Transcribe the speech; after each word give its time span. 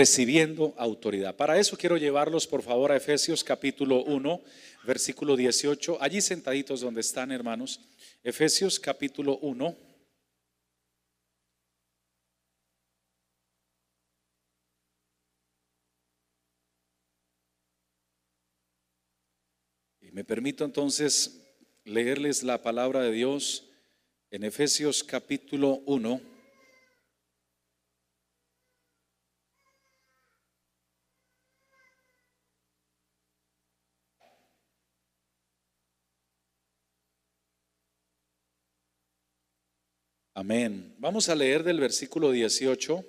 Recibiendo 0.00 0.72
autoridad. 0.78 1.36
Para 1.36 1.58
eso 1.58 1.76
quiero 1.76 1.98
llevarlos 1.98 2.46
por 2.46 2.62
favor 2.62 2.90
a 2.90 2.96
Efesios 2.96 3.44
capítulo 3.44 4.02
1, 4.04 4.40
versículo 4.84 5.36
18, 5.36 5.98
allí 6.00 6.22
sentaditos 6.22 6.80
donde 6.80 7.02
están 7.02 7.30
hermanos. 7.30 7.82
Efesios 8.24 8.80
capítulo 8.80 9.36
1. 9.42 9.76
Y 20.00 20.12
me 20.12 20.24
permito 20.24 20.64
entonces 20.64 21.42
leerles 21.84 22.42
la 22.42 22.62
palabra 22.62 23.02
de 23.02 23.12
Dios 23.12 23.68
en 24.30 24.44
Efesios 24.44 25.04
capítulo 25.04 25.82
1. 25.84 26.39
Amén. 40.40 40.94
Vamos 40.96 41.28
a 41.28 41.34
leer 41.34 41.64
del 41.64 41.78
versículo 41.80 42.30
18 42.30 43.04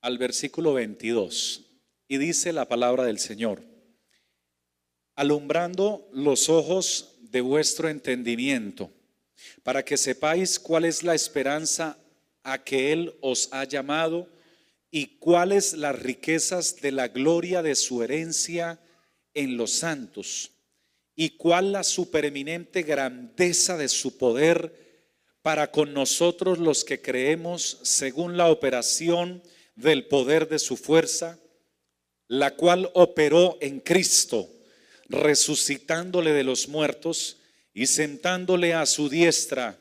al 0.00 0.18
versículo 0.18 0.74
22. 0.74 1.66
Y 2.08 2.18
dice 2.18 2.52
la 2.52 2.66
palabra 2.66 3.04
del 3.04 3.20
Señor, 3.20 3.62
alumbrando 5.14 6.08
los 6.12 6.48
ojos 6.48 7.14
de 7.20 7.42
vuestro 7.42 7.88
entendimiento, 7.88 8.90
para 9.62 9.84
que 9.84 9.96
sepáis 9.96 10.58
cuál 10.58 10.84
es 10.84 11.04
la 11.04 11.14
esperanza 11.14 11.96
a 12.42 12.64
que 12.64 12.90
Él 12.90 13.14
os 13.20 13.50
ha 13.52 13.62
llamado 13.62 14.28
y 14.90 15.18
cuáles 15.18 15.74
las 15.74 15.96
riquezas 15.96 16.80
de 16.80 16.90
la 16.90 17.06
gloria 17.06 17.62
de 17.62 17.76
su 17.76 18.02
herencia 18.02 18.80
en 19.34 19.56
los 19.56 19.70
santos 19.70 20.50
y 21.14 21.36
cuál 21.36 21.70
la 21.70 21.84
supereminente 21.84 22.82
grandeza 22.82 23.76
de 23.76 23.86
su 23.86 24.18
poder 24.18 24.79
para 25.42 25.70
con 25.70 25.94
nosotros 25.94 26.58
los 26.58 26.84
que 26.84 27.00
creemos 27.00 27.78
según 27.82 28.36
la 28.36 28.50
operación 28.50 29.42
del 29.74 30.06
poder 30.06 30.48
de 30.48 30.58
su 30.58 30.76
fuerza, 30.76 31.38
la 32.28 32.54
cual 32.54 32.90
operó 32.94 33.56
en 33.60 33.80
Cristo, 33.80 34.48
resucitándole 35.08 36.32
de 36.32 36.44
los 36.44 36.68
muertos 36.68 37.38
y 37.72 37.86
sentándole 37.86 38.74
a 38.74 38.86
su 38.86 39.08
diestra 39.08 39.78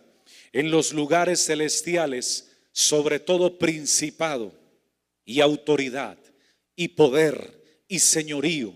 en 0.53 0.71
los 0.71 0.93
lugares 0.93 1.45
celestiales 1.45 2.49
sobre 2.71 3.19
todo 3.19 3.57
principado 3.57 4.53
y 5.25 5.41
autoridad 5.41 6.17
y 6.75 6.89
poder 6.89 7.83
y 7.87 7.99
señorío 7.99 8.73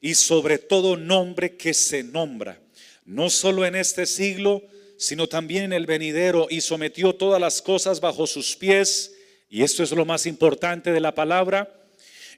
y 0.00 0.14
sobre 0.14 0.58
todo 0.58 0.96
nombre 0.96 1.56
que 1.56 1.74
se 1.74 2.02
nombra, 2.04 2.60
no 3.04 3.30
solo 3.30 3.64
en 3.64 3.74
este 3.74 4.06
siglo, 4.06 4.62
sino 4.98 5.28
también 5.28 5.64
en 5.64 5.72
el 5.72 5.86
venidero, 5.86 6.46
y 6.50 6.60
sometió 6.60 7.14
todas 7.14 7.40
las 7.40 7.62
cosas 7.62 8.00
bajo 8.00 8.26
sus 8.26 8.56
pies, 8.56 9.14
y 9.48 9.62
esto 9.62 9.82
es 9.82 9.92
lo 9.92 10.04
más 10.04 10.26
importante 10.26 10.92
de 10.92 11.00
la 11.00 11.14
palabra, 11.14 11.72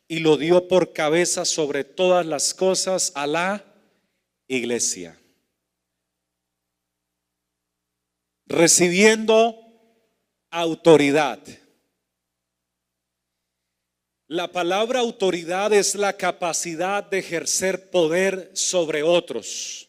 y 0.09 0.21
lo 0.21 0.37
dio 0.37 0.69
por 0.69 0.93
cabeza 0.93 1.45
sobre 1.45 1.85
todas 1.85 2.25
las 2.25 2.55
cosas 2.55 3.13
a 3.15 3.27
la 3.27 3.65
iglesia. 4.47 5.19
Recibiendo 8.47 9.57
autoridad. 10.51 11.41
La 14.27 14.53
palabra 14.53 15.01
autoridad 15.01 15.73
es 15.73 15.95
la 15.95 16.15
capacidad 16.15 17.03
de 17.03 17.19
ejercer 17.19 17.91
poder 17.91 18.51
sobre 18.55 19.03
otros. 19.03 19.88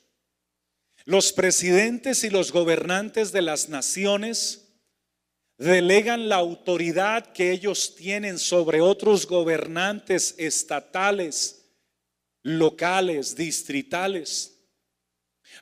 Los 1.09 1.34
presidentes 1.34 2.24
y 2.24 2.30
los 2.30 2.52
gobernantes 2.52 3.31
de 3.31 3.42
las 3.42 3.68
naciones 3.68 4.75
delegan 5.58 6.30
la 6.30 6.36
autoridad 6.36 7.34
que 7.34 7.52
ellos 7.52 7.96
tienen 7.96 8.38
sobre 8.38 8.80
otros 8.80 9.25
gobernantes 9.25 10.36
estatales, 10.38 11.66
locales, 12.44 13.36
distritales, 13.36 14.59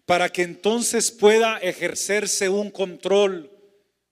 para 0.05 0.27
que 0.27 0.41
entonces 0.41 1.11
pueda 1.11 1.59
ejercerse 1.59 2.49
un 2.49 2.69
control 2.69 3.49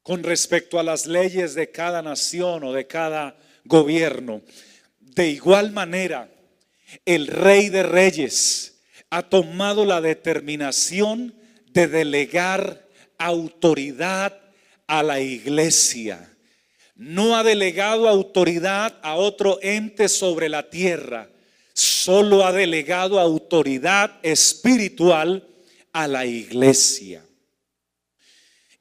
con 0.03 0.23
respecto 0.23 0.79
a 0.79 0.83
las 0.83 1.05
leyes 1.05 1.53
de 1.53 1.69
cada 1.69 2.01
nación 2.01 2.63
o 2.63 2.71
de 2.71 2.87
cada 2.87 3.37
gobierno. 3.65 4.41
De 5.01 5.27
igual 5.31 5.73
manera, 5.73 6.33
el 7.03 7.27
rey 7.27 7.67
de 7.67 7.83
reyes, 7.83 8.74
ha 9.15 9.21
tomado 9.21 9.85
la 9.85 10.01
determinación 10.01 11.33
de 11.71 11.87
delegar 11.87 12.85
autoridad 13.17 14.37
a 14.87 15.03
la 15.03 15.21
iglesia. 15.21 16.35
No 16.95 17.37
ha 17.37 17.41
delegado 17.41 18.09
autoridad 18.09 18.99
a 19.01 19.15
otro 19.15 19.57
ente 19.61 20.09
sobre 20.09 20.49
la 20.49 20.69
tierra, 20.69 21.29
solo 21.71 22.45
ha 22.45 22.51
delegado 22.51 23.17
autoridad 23.17 24.19
espiritual 24.21 25.47
a 25.93 26.09
la 26.09 26.25
iglesia. 26.25 27.23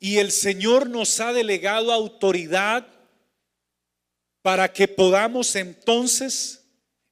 Y 0.00 0.18
el 0.18 0.32
Señor 0.32 0.90
nos 0.90 1.20
ha 1.20 1.32
delegado 1.32 1.92
autoridad 1.92 2.88
para 4.42 4.72
que 4.72 4.88
podamos 4.88 5.54
entonces 5.54 6.64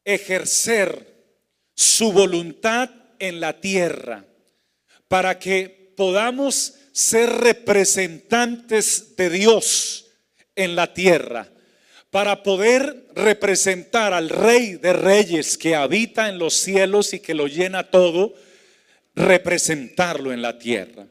ejercer 0.04 1.06
su 1.76 2.10
voluntad 2.10 2.90
en 3.22 3.38
la 3.38 3.60
tierra 3.60 4.24
para 5.06 5.38
que 5.38 5.92
podamos 5.96 6.74
ser 6.90 7.30
representantes 7.30 9.14
de 9.16 9.30
Dios 9.30 10.06
en 10.56 10.74
la 10.74 10.92
tierra, 10.92 11.48
para 12.10 12.42
poder 12.42 13.06
representar 13.14 14.12
al 14.12 14.28
Rey 14.28 14.74
de 14.74 14.92
Reyes 14.92 15.56
que 15.56 15.76
habita 15.76 16.28
en 16.28 16.38
los 16.38 16.54
cielos 16.54 17.14
y 17.14 17.20
que 17.20 17.32
lo 17.32 17.46
llena 17.46 17.90
todo, 17.90 18.34
representarlo 19.14 20.32
en 20.32 20.42
la 20.42 20.58
tierra. 20.58 21.06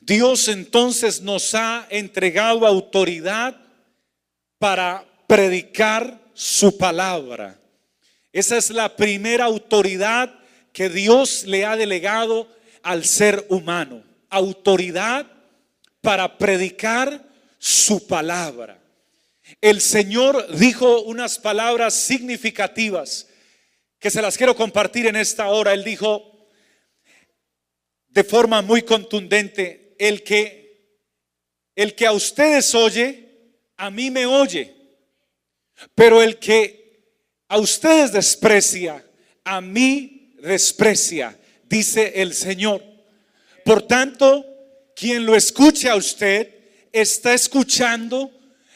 Dios 0.00 0.48
entonces 0.48 1.22
nos 1.22 1.54
ha 1.54 1.86
entregado 1.88 2.66
autoridad 2.66 3.56
para 4.58 5.06
predicar 5.26 6.20
su 6.34 6.76
palabra. 6.76 7.58
Esa 8.32 8.58
es 8.58 8.68
la 8.68 8.94
primera 8.94 9.46
autoridad 9.46 10.37
que 10.78 10.88
Dios 10.88 11.42
le 11.42 11.64
ha 11.64 11.76
delegado 11.76 12.48
al 12.84 13.04
ser 13.04 13.44
humano. 13.48 14.04
Autoridad 14.30 15.26
para 16.00 16.38
predicar 16.38 17.28
su 17.58 18.06
palabra. 18.06 18.80
El 19.60 19.80
Señor 19.80 20.56
dijo 20.56 21.02
unas 21.02 21.36
palabras 21.40 21.94
significativas 21.94 23.26
que 23.98 24.08
se 24.08 24.22
las 24.22 24.36
quiero 24.36 24.54
compartir 24.54 25.08
en 25.08 25.16
esta 25.16 25.48
hora. 25.48 25.74
Él 25.74 25.82
dijo 25.82 26.46
de 28.06 28.22
forma 28.22 28.62
muy 28.62 28.82
contundente, 28.82 29.96
el 29.98 30.22
que 30.22 30.94
el 31.74 31.96
que 31.96 32.06
a 32.06 32.12
ustedes 32.12 32.72
oye, 32.76 33.56
a 33.76 33.90
mí 33.90 34.12
me 34.12 34.26
oye. 34.26 34.76
Pero 35.96 36.22
el 36.22 36.38
que 36.38 37.02
a 37.48 37.58
ustedes 37.58 38.12
desprecia, 38.12 39.04
a 39.42 39.60
mí 39.60 40.17
desprecia, 40.40 41.38
dice 41.68 42.14
el 42.16 42.34
Señor. 42.34 42.82
Por 43.64 43.82
tanto, 43.82 44.44
quien 44.94 45.26
lo 45.26 45.36
escuche 45.36 45.88
a 45.88 45.96
usted 45.96 46.54
está 46.92 47.34
escuchando 47.34 48.30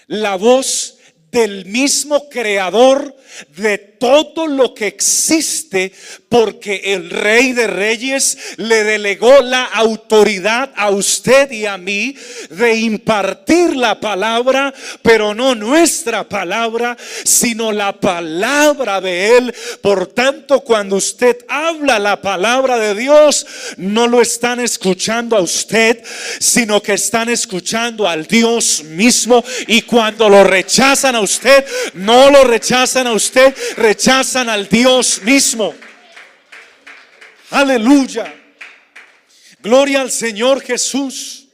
la 0.06 0.37
voz 0.37 0.99
del 1.31 1.64
mismo 1.64 2.29
creador 2.29 3.17
de 3.56 3.79
todo 4.02 4.49
lo 4.49 4.75
que 4.75 4.88
existe 4.88 5.93
porque 6.28 6.94
el 6.94 7.08
rey 7.08 7.52
de 7.52 7.69
reyes 7.69 8.37
le 8.56 8.82
delegó 8.82 9.43
la 9.43 9.64
autoridad 9.64 10.72
a 10.75 10.90
usted 10.90 11.49
y 11.52 11.66
a 11.66 11.78
mí 11.78 12.16
de 12.50 12.75
impartir 12.75 13.76
la 13.76 14.00
palabra, 14.00 14.75
pero 15.02 15.34
no 15.34 15.54
nuestra 15.54 16.28
palabra, 16.28 16.96
sino 17.22 17.70
la 17.70 17.93
palabra 17.93 19.00
de 19.00 19.37
él. 19.37 19.54
Por 19.81 20.08
tanto, 20.08 20.62
cuando 20.62 20.96
usted 20.96 21.37
habla 21.46 22.00
la 22.00 22.20
palabra 22.20 22.78
de 22.78 22.96
Dios, 22.96 23.46
no 23.76 24.08
lo 24.08 24.20
están 24.20 24.58
escuchando 24.58 25.37
a 25.37 25.43
usted, 25.43 26.02
sino 26.40 26.82
que 26.82 26.94
están 26.94 27.28
escuchando 27.28 28.08
al 28.08 28.26
Dios 28.26 28.82
mismo. 28.82 29.44
Y 29.69 29.82
cuando 29.82 30.28
lo 30.28 30.43
rechazan 30.43 31.14
a 31.14 31.20
usted, 31.20 31.64
no 31.94 32.31
lo 32.32 32.43
rechazan 32.43 33.06
a 33.06 33.12
usted, 33.12 33.54
rechazan 33.76 33.92
al 34.49 34.69
Dios 34.69 35.23
mismo. 35.23 35.75
Aleluya. 37.50 38.35
Gloria 39.61 40.00
al 40.00 40.11
Señor 40.11 40.62
Jesús. 40.62 41.49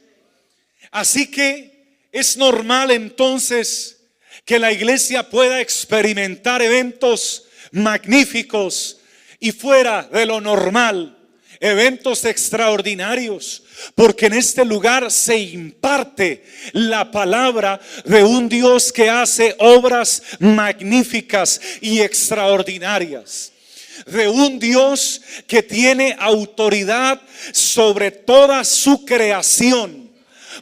Así 0.91 1.29
que 1.29 2.07
es 2.11 2.37
normal 2.37 2.91
entonces 2.91 3.97
que 4.45 4.57
la 4.57 4.71
iglesia 4.71 5.29
pueda 5.29 5.59
experimentar 5.59 6.61
eventos 6.61 7.45
magníficos 7.71 9.01
y 9.39 9.51
fuera 9.51 10.03
de 10.03 10.25
lo 10.25 10.41
normal, 10.41 11.18
eventos 11.59 12.25
extraordinarios, 12.25 13.63
porque 13.95 14.27
en 14.27 14.33
este 14.33 14.63
lugar 14.65 15.11
se 15.11 15.37
imparte 15.37 16.43
la 16.73 17.11
palabra 17.11 17.79
de 18.05 18.23
un 18.23 18.47
Dios 18.47 18.91
que 18.91 19.09
hace 19.09 19.55
obras 19.59 20.21
magníficas 20.39 21.59
y 21.81 21.99
extraordinarias 21.99 23.51
de 24.05 24.29
un 24.29 24.59
Dios 24.59 25.21
que 25.47 25.61
tiene 25.61 26.15
autoridad 26.17 27.21
sobre 27.51 28.11
toda 28.11 28.63
su 28.63 29.05
creación 29.05 30.08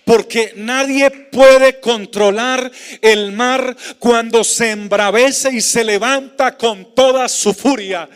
porque 0.07 0.53
nadie 0.55 1.11
puede 1.11 1.81
controlar 1.81 2.71
el 3.01 3.33
mar 3.33 3.75
cuando 3.99 4.45
se 4.45 4.71
embravece 4.71 5.53
y 5.53 5.59
se 5.59 5.83
levanta 5.83 6.55
con 6.55 6.95
toda 6.95 7.27
su 7.27 7.53
furia. 7.53 8.09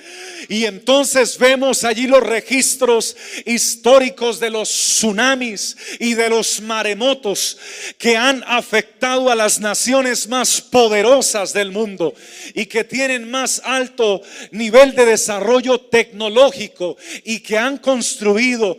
Y 0.47 0.63
entonces 0.65 1.37
vemos 1.37 1.83
allí 1.83 2.07
los 2.07 2.23
registros 2.23 3.17
históricos 3.45 4.39
de 4.39 4.49
los 4.49 4.69
tsunamis 4.69 5.75
y 5.99 6.13
de 6.13 6.29
los 6.29 6.61
maremotos 6.61 7.57
que 7.97 8.15
han 8.15 8.41
afectado 8.47 9.29
a 9.29 9.35
las 9.35 9.59
naciones 9.59 10.29
más 10.29 10.61
poderosas 10.61 11.51
del 11.51 11.71
mundo 11.71 12.13
y 12.53 12.67
que 12.67 12.85
tienen 12.85 13.29
más 13.29 13.61
alto 13.65 14.21
nivel 14.51 14.95
de 14.95 15.05
desarrollo 15.05 15.81
tecnológico 15.81 16.95
y 17.25 17.41
que 17.41 17.57
han 17.57 17.77
construido 17.79 18.77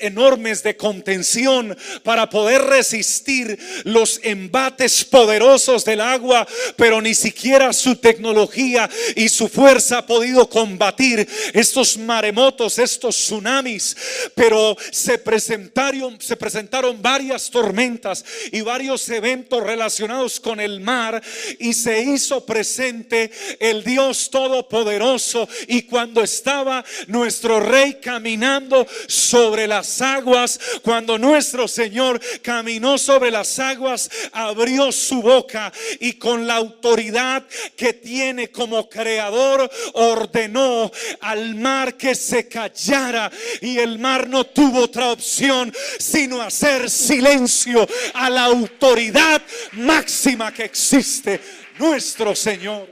enormes 0.00 0.62
de 0.62 0.76
contención 0.76 1.76
para 2.02 2.28
poder 2.28 2.62
resistir 2.62 3.58
los 3.84 4.20
embates 4.22 5.04
poderosos 5.04 5.84
del 5.84 6.00
agua, 6.00 6.46
pero 6.76 7.00
ni 7.00 7.14
siquiera 7.14 7.72
su 7.72 7.96
tecnología 7.96 8.88
y 9.16 9.28
su 9.28 9.48
fuerza 9.48 9.98
ha 9.98 10.06
podido 10.06 10.48
combatir 10.48 11.26
estos 11.54 11.96
maremotos, 11.96 12.78
estos 12.78 13.16
tsunamis, 13.16 13.96
pero 14.34 14.76
se 14.90 15.18
presentaron, 15.18 16.20
se 16.20 16.36
presentaron 16.36 17.00
varias 17.00 17.50
tormentas 17.50 18.24
y 18.52 18.60
varios 18.60 19.08
eventos 19.08 19.62
relacionados 19.62 20.40
con 20.40 20.60
el 20.60 20.80
mar 20.80 21.22
y 21.58 21.72
se 21.72 22.02
hizo 22.02 22.44
presente 22.44 23.30
el 23.60 23.82
Dios 23.82 24.28
Todopoderoso. 24.30 25.48
Y 25.68 25.82
cuando 25.82 26.22
estaba 26.22 26.84
nuestro 27.06 27.60
rey 27.60 27.94
caminando 27.94 28.86
sobre 29.06 29.37
las 29.68 30.00
aguas, 30.00 30.58
cuando 30.82 31.18
nuestro 31.18 31.68
Señor 31.68 32.20
caminó 32.42 32.98
sobre 32.98 33.30
las 33.30 33.58
aguas, 33.58 34.10
abrió 34.32 34.90
su 34.90 35.22
boca 35.22 35.72
y 36.00 36.14
con 36.14 36.46
la 36.46 36.56
autoridad 36.56 37.44
que 37.76 37.92
tiene 37.92 38.50
como 38.50 38.88
creador 38.88 39.70
ordenó 39.94 40.90
al 41.20 41.54
mar 41.54 41.96
que 41.96 42.14
se 42.14 42.48
callara 42.48 43.30
y 43.60 43.78
el 43.78 43.98
mar 43.98 44.28
no 44.28 44.44
tuvo 44.44 44.84
otra 44.84 45.10
opción 45.10 45.72
sino 45.98 46.42
hacer 46.42 46.90
silencio 46.90 47.86
a 48.14 48.30
la 48.30 48.44
autoridad 48.44 49.42
máxima 49.72 50.52
que 50.52 50.64
existe, 50.64 51.40
nuestro 51.78 52.34
Señor. 52.34 52.88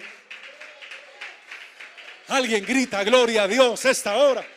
Alguien 2.28 2.64
grita 2.64 3.04
gloria 3.04 3.44
a 3.44 3.48
Dios 3.48 3.84
esta 3.84 4.16
hora. 4.16 4.55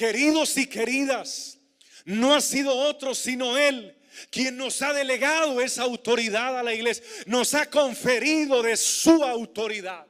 Queridos 0.00 0.56
y 0.56 0.66
queridas, 0.66 1.58
no 2.06 2.34
ha 2.34 2.40
sido 2.40 2.74
otro 2.74 3.14
sino 3.14 3.58
Él 3.58 3.94
quien 4.30 4.56
nos 4.56 4.80
ha 4.80 4.94
delegado 4.94 5.60
esa 5.60 5.82
autoridad 5.82 6.58
a 6.58 6.62
la 6.62 6.72
iglesia, 6.72 7.04
nos 7.26 7.52
ha 7.52 7.68
conferido 7.68 8.62
de 8.62 8.78
su 8.78 9.22
autoridad. 9.22 10.06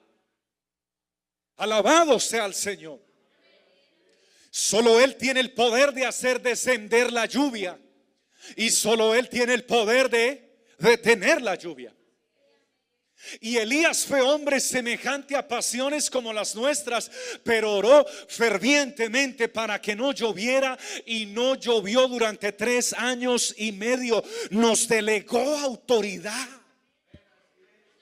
Alabado 1.56 2.20
sea 2.20 2.46
el 2.46 2.54
Señor. 2.54 3.00
Solo 4.52 5.00
Él 5.00 5.16
tiene 5.16 5.40
el 5.40 5.54
poder 5.54 5.92
de 5.92 6.06
hacer 6.06 6.40
descender 6.40 7.12
la 7.12 7.26
lluvia 7.26 7.76
y 8.54 8.70
solo 8.70 9.12
Él 9.12 9.28
tiene 9.28 9.54
el 9.54 9.64
poder 9.64 10.08
de 10.08 10.56
detener 10.78 11.42
la 11.42 11.56
lluvia. 11.56 11.92
Y 13.40 13.58
Elías 13.58 14.04
fue 14.06 14.20
hombre 14.20 14.60
semejante 14.60 15.36
a 15.36 15.46
pasiones 15.46 16.10
como 16.10 16.32
las 16.32 16.54
nuestras, 16.54 17.10
pero 17.44 17.74
oró 17.74 18.06
fervientemente 18.28 19.48
para 19.48 19.80
que 19.80 19.94
no 19.94 20.12
lloviera 20.12 20.78
y 21.04 21.26
no 21.26 21.54
llovió 21.54 22.08
durante 22.08 22.52
tres 22.52 22.92
años 22.92 23.54
y 23.58 23.72
medio. 23.72 24.24
Nos 24.50 24.88
delegó 24.88 25.58
autoridad. 25.58 26.48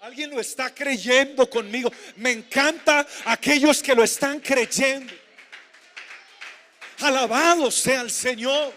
Alguien 0.00 0.31
lo 0.31 0.41
está 0.41 0.73
creyendo 0.73 1.50
conmigo. 1.50 1.91
Me 2.17 2.31
encanta 2.31 3.06
aquellos 3.25 3.82
que 3.82 3.94
lo 3.94 4.05
están 4.05 4.38
creyendo. 4.38 5.12
Alabado 7.00 7.71
sea 7.71 8.03
el 8.03 8.11
Señor. 8.11 8.73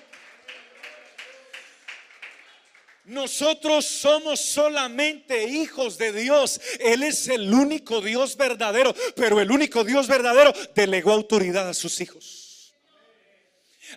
Nosotros 3.11 3.83
somos 3.85 4.39
solamente 4.39 5.43
hijos 5.43 5.97
de 5.97 6.13
Dios. 6.13 6.61
Él 6.79 7.03
es 7.03 7.27
el 7.27 7.53
único 7.53 7.99
Dios 7.99 8.37
verdadero, 8.37 8.95
pero 9.17 9.41
el 9.41 9.51
único 9.51 9.83
Dios 9.83 10.07
verdadero 10.07 10.53
delegó 10.73 11.11
autoridad 11.11 11.67
a 11.67 11.73
sus 11.73 11.99
hijos. 11.99 12.73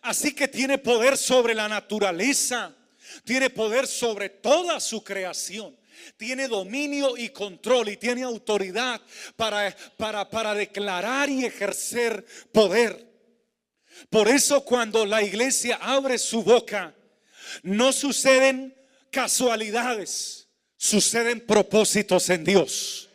Así 0.03 0.35
que 0.35 0.49
tiene 0.49 0.79
poder 0.79 1.17
sobre 1.17 1.55
la 1.55 1.69
naturaleza, 1.69 2.75
tiene 3.23 3.51
poder 3.51 3.87
sobre 3.87 4.31
toda 4.31 4.81
su 4.81 5.05
creación. 5.05 5.79
Tiene 6.17 6.49
dominio 6.49 7.17
y 7.17 7.29
control 7.29 7.91
y 7.91 7.97
tiene 7.97 8.25
autoridad 8.25 9.01
para, 9.37 9.77
para, 9.97 10.29
para 10.29 10.55
declarar 10.55 11.31
y 11.31 11.45
ejercer 11.45 12.27
poder. 12.51 13.09
Por 14.11 14.27
eso 14.27 14.65
cuando 14.65 15.07
la 15.07 15.23
iglesia 15.23 15.79
abre 15.81 16.19
su 16.19 16.43
boca, 16.43 16.93
no 17.63 17.93
suceden 17.93 18.75
casualidades, 19.15 20.49
suceden 20.77 21.41
propósitos 21.41 22.29
en 22.29 22.45
Dios. 22.45 23.09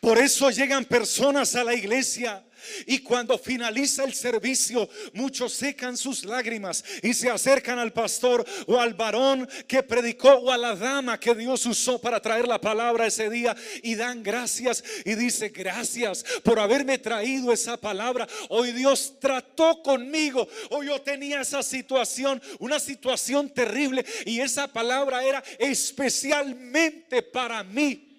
Por 0.00 0.18
eso 0.18 0.50
llegan 0.50 0.84
personas 0.84 1.54
a 1.56 1.64
la 1.64 1.74
iglesia 1.74 2.44
y 2.86 2.98
cuando 2.98 3.38
finaliza 3.38 4.04
el 4.04 4.14
servicio, 4.14 4.88
muchos 5.12 5.52
secan 5.52 5.96
sus 5.96 6.24
lágrimas 6.24 6.84
y 7.02 7.14
se 7.14 7.30
acercan 7.30 7.78
al 7.78 7.92
pastor 7.92 8.44
o 8.66 8.78
al 8.78 8.94
varón 8.94 9.48
que 9.66 9.82
predicó 9.82 10.30
o 10.30 10.50
a 10.50 10.58
la 10.58 10.74
dama 10.74 11.18
que 11.18 11.34
Dios 11.34 11.64
usó 11.66 12.00
para 12.00 12.20
traer 12.20 12.46
la 12.46 12.60
palabra 12.60 13.06
ese 13.06 13.30
día 13.30 13.56
y 13.82 13.94
dan 13.94 14.22
gracias 14.22 14.82
y 15.04 15.14
dice 15.14 15.48
gracias 15.50 16.24
por 16.42 16.58
haberme 16.58 16.98
traído 16.98 17.52
esa 17.52 17.76
palabra. 17.76 18.26
Hoy 18.48 18.72
Dios 18.72 19.14
trató 19.20 19.82
conmigo. 19.82 20.48
Hoy 20.70 20.86
yo 20.86 21.00
tenía 21.00 21.40
esa 21.40 21.62
situación, 21.62 22.40
una 22.58 22.78
situación 22.78 23.50
terrible 23.50 24.04
y 24.26 24.40
esa 24.40 24.68
palabra 24.68 25.24
era 25.24 25.42
especialmente 25.58 27.22
para 27.22 27.62
mí. 27.64 28.11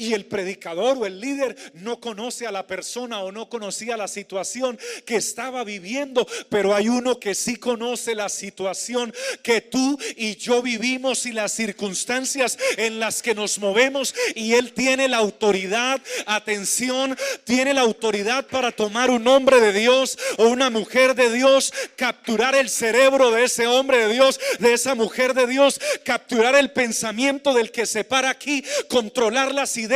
Y 0.00 0.14
el 0.14 0.24
predicador 0.24 0.96
o 0.96 1.04
el 1.04 1.20
líder 1.20 1.54
no 1.74 2.00
conoce 2.00 2.46
a 2.46 2.50
la 2.50 2.66
persona 2.66 3.20
o 3.20 3.30
no 3.32 3.50
conocía 3.50 3.98
la 3.98 4.08
situación 4.08 4.78
que 5.04 5.16
estaba 5.16 5.62
viviendo, 5.62 6.26
pero 6.48 6.74
hay 6.74 6.88
uno 6.88 7.20
que 7.20 7.34
sí 7.34 7.56
conoce 7.56 8.14
la 8.14 8.30
situación 8.30 9.12
que 9.42 9.60
tú 9.60 9.98
y 10.16 10.36
yo 10.36 10.62
vivimos 10.62 11.26
y 11.26 11.32
las 11.32 11.52
circunstancias 11.52 12.56
en 12.78 12.98
las 12.98 13.20
que 13.20 13.34
nos 13.34 13.58
movemos 13.58 14.14
y 14.34 14.54
él 14.54 14.72
tiene 14.72 15.06
la 15.06 15.18
autoridad, 15.18 16.00
atención, 16.24 17.14
tiene 17.44 17.74
la 17.74 17.82
autoridad 17.82 18.46
para 18.46 18.72
tomar 18.72 19.10
un 19.10 19.28
hombre 19.28 19.60
de 19.60 19.74
Dios 19.74 20.18
o 20.38 20.46
una 20.46 20.70
mujer 20.70 21.14
de 21.14 21.30
Dios, 21.30 21.74
capturar 21.96 22.54
el 22.54 22.70
cerebro 22.70 23.32
de 23.32 23.44
ese 23.44 23.66
hombre 23.66 24.06
de 24.06 24.14
Dios, 24.14 24.40
de 24.60 24.72
esa 24.72 24.94
mujer 24.94 25.34
de 25.34 25.46
Dios, 25.46 25.78
capturar 26.04 26.54
el 26.54 26.70
pensamiento 26.70 27.52
del 27.52 27.70
que 27.70 27.84
se 27.84 28.02
para 28.02 28.30
aquí, 28.30 28.64
controlar 28.88 29.54
las 29.54 29.76
ideas 29.76 29.89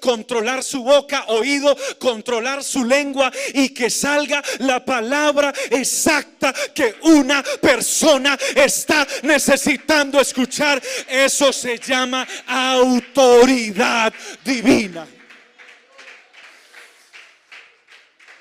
controlar 0.00 0.62
su 0.62 0.82
boca, 0.82 1.24
oído, 1.28 1.76
controlar 1.98 2.62
su 2.64 2.84
lengua 2.84 3.32
y 3.54 3.70
que 3.70 3.90
salga 3.90 4.42
la 4.58 4.84
palabra 4.84 5.52
exacta 5.70 6.52
que 6.74 6.96
una 7.02 7.42
persona 7.60 8.38
está 8.54 9.06
necesitando 9.22 10.20
escuchar. 10.20 10.82
Eso 11.08 11.52
se 11.52 11.78
llama 11.78 12.26
autoridad 12.46 14.12
divina. 14.44 15.06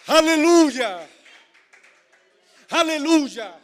Aleluya. 0.08 1.08
Aleluya. 2.70 3.55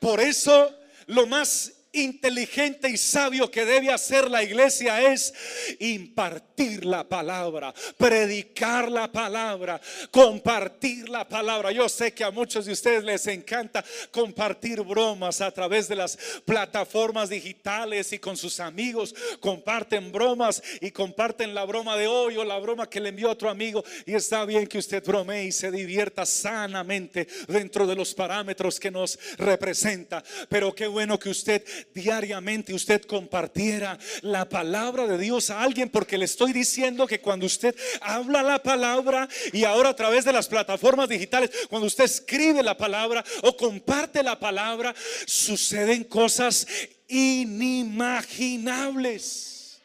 Por 0.00 0.20
eso 0.20 0.74
lo 1.06 1.26
más 1.26 1.72
inteligente 1.92 2.88
y 2.88 2.96
sabio 2.96 3.50
que 3.50 3.64
debe 3.64 3.92
hacer 3.92 4.30
la 4.30 4.42
iglesia 4.42 5.12
es 5.12 5.32
impartir 5.78 6.51
la 6.84 7.04
palabra, 7.04 7.74
predicar 7.96 8.90
la 8.90 9.10
palabra, 9.10 9.80
compartir 10.10 11.08
la 11.08 11.26
palabra. 11.28 11.72
Yo 11.72 11.88
sé 11.88 12.12
que 12.12 12.24
a 12.24 12.30
muchos 12.30 12.66
de 12.66 12.72
ustedes 12.72 13.04
les 13.04 13.26
encanta 13.26 13.84
compartir 14.10 14.82
bromas 14.82 15.40
a 15.40 15.50
través 15.50 15.88
de 15.88 15.96
las 15.96 16.18
plataformas 16.44 17.28
digitales 17.28 18.12
y 18.12 18.18
con 18.18 18.36
sus 18.36 18.60
amigos 18.60 19.14
comparten 19.40 20.12
bromas 20.12 20.62
y 20.80 20.90
comparten 20.90 21.54
la 21.54 21.64
broma 21.64 21.96
de 21.96 22.06
hoy 22.06 22.36
o 22.36 22.44
la 22.44 22.58
broma 22.58 22.88
que 22.88 23.00
le 23.00 23.08
envió 23.08 23.30
otro 23.30 23.50
amigo 23.50 23.84
y 24.06 24.14
está 24.14 24.44
bien 24.44 24.66
que 24.66 24.78
usted 24.78 25.04
bromee 25.04 25.46
y 25.46 25.52
se 25.52 25.70
divierta 25.70 26.24
sanamente 26.26 27.26
dentro 27.48 27.86
de 27.86 27.96
los 27.96 28.14
parámetros 28.14 28.78
que 28.78 28.90
nos 28.90 29.18
representa, 29.38 30.22
pero 30.48 30.74
qué 30.74 30.86
bueno 30.86 31.18
que 31.18 31.30
usted 31.30 31.64
diariamente 31.94 32.74
usted 32.74 33.02
compartiera 33.02 33.98
la 34.22 34.48
palabra 34.48 35.06
de 35.06 35.18
Dios 35.18 35.50
a 35.50 35.62
alguien, 35.62 35.88
porque 35.88 36.18
le 36.18 36.24
estoy 36.24 36.51
diciendo 36.52 37.06
que 37.06 37.20
cuando 37.20 37.46
usted 37.46 37.74
habla 38.00 38.42
la 38.42 38.60
palabra 38.62 39.28
y 39.52 39.64
ahora 39.64 39.90
a 39.90 39.96
través 39.96 40.24
de 40.24 40.32
las 40.32 40.48
plataformas 40.48 41.08
digitales, 41.08 41.50
cuando 41.68 41.86
usted 41.86 42.04
escribe 42.04 42.62
la 42.62 42.76
palabra 42.76 43.24
o 43.42 43.56
comparte 43.56 44.22
la 44.22 44.38
palabra, 44.38 44.94
suceden 45.26 46.04
cosas 46.04 46.66
inimaginables. 47.08 49.80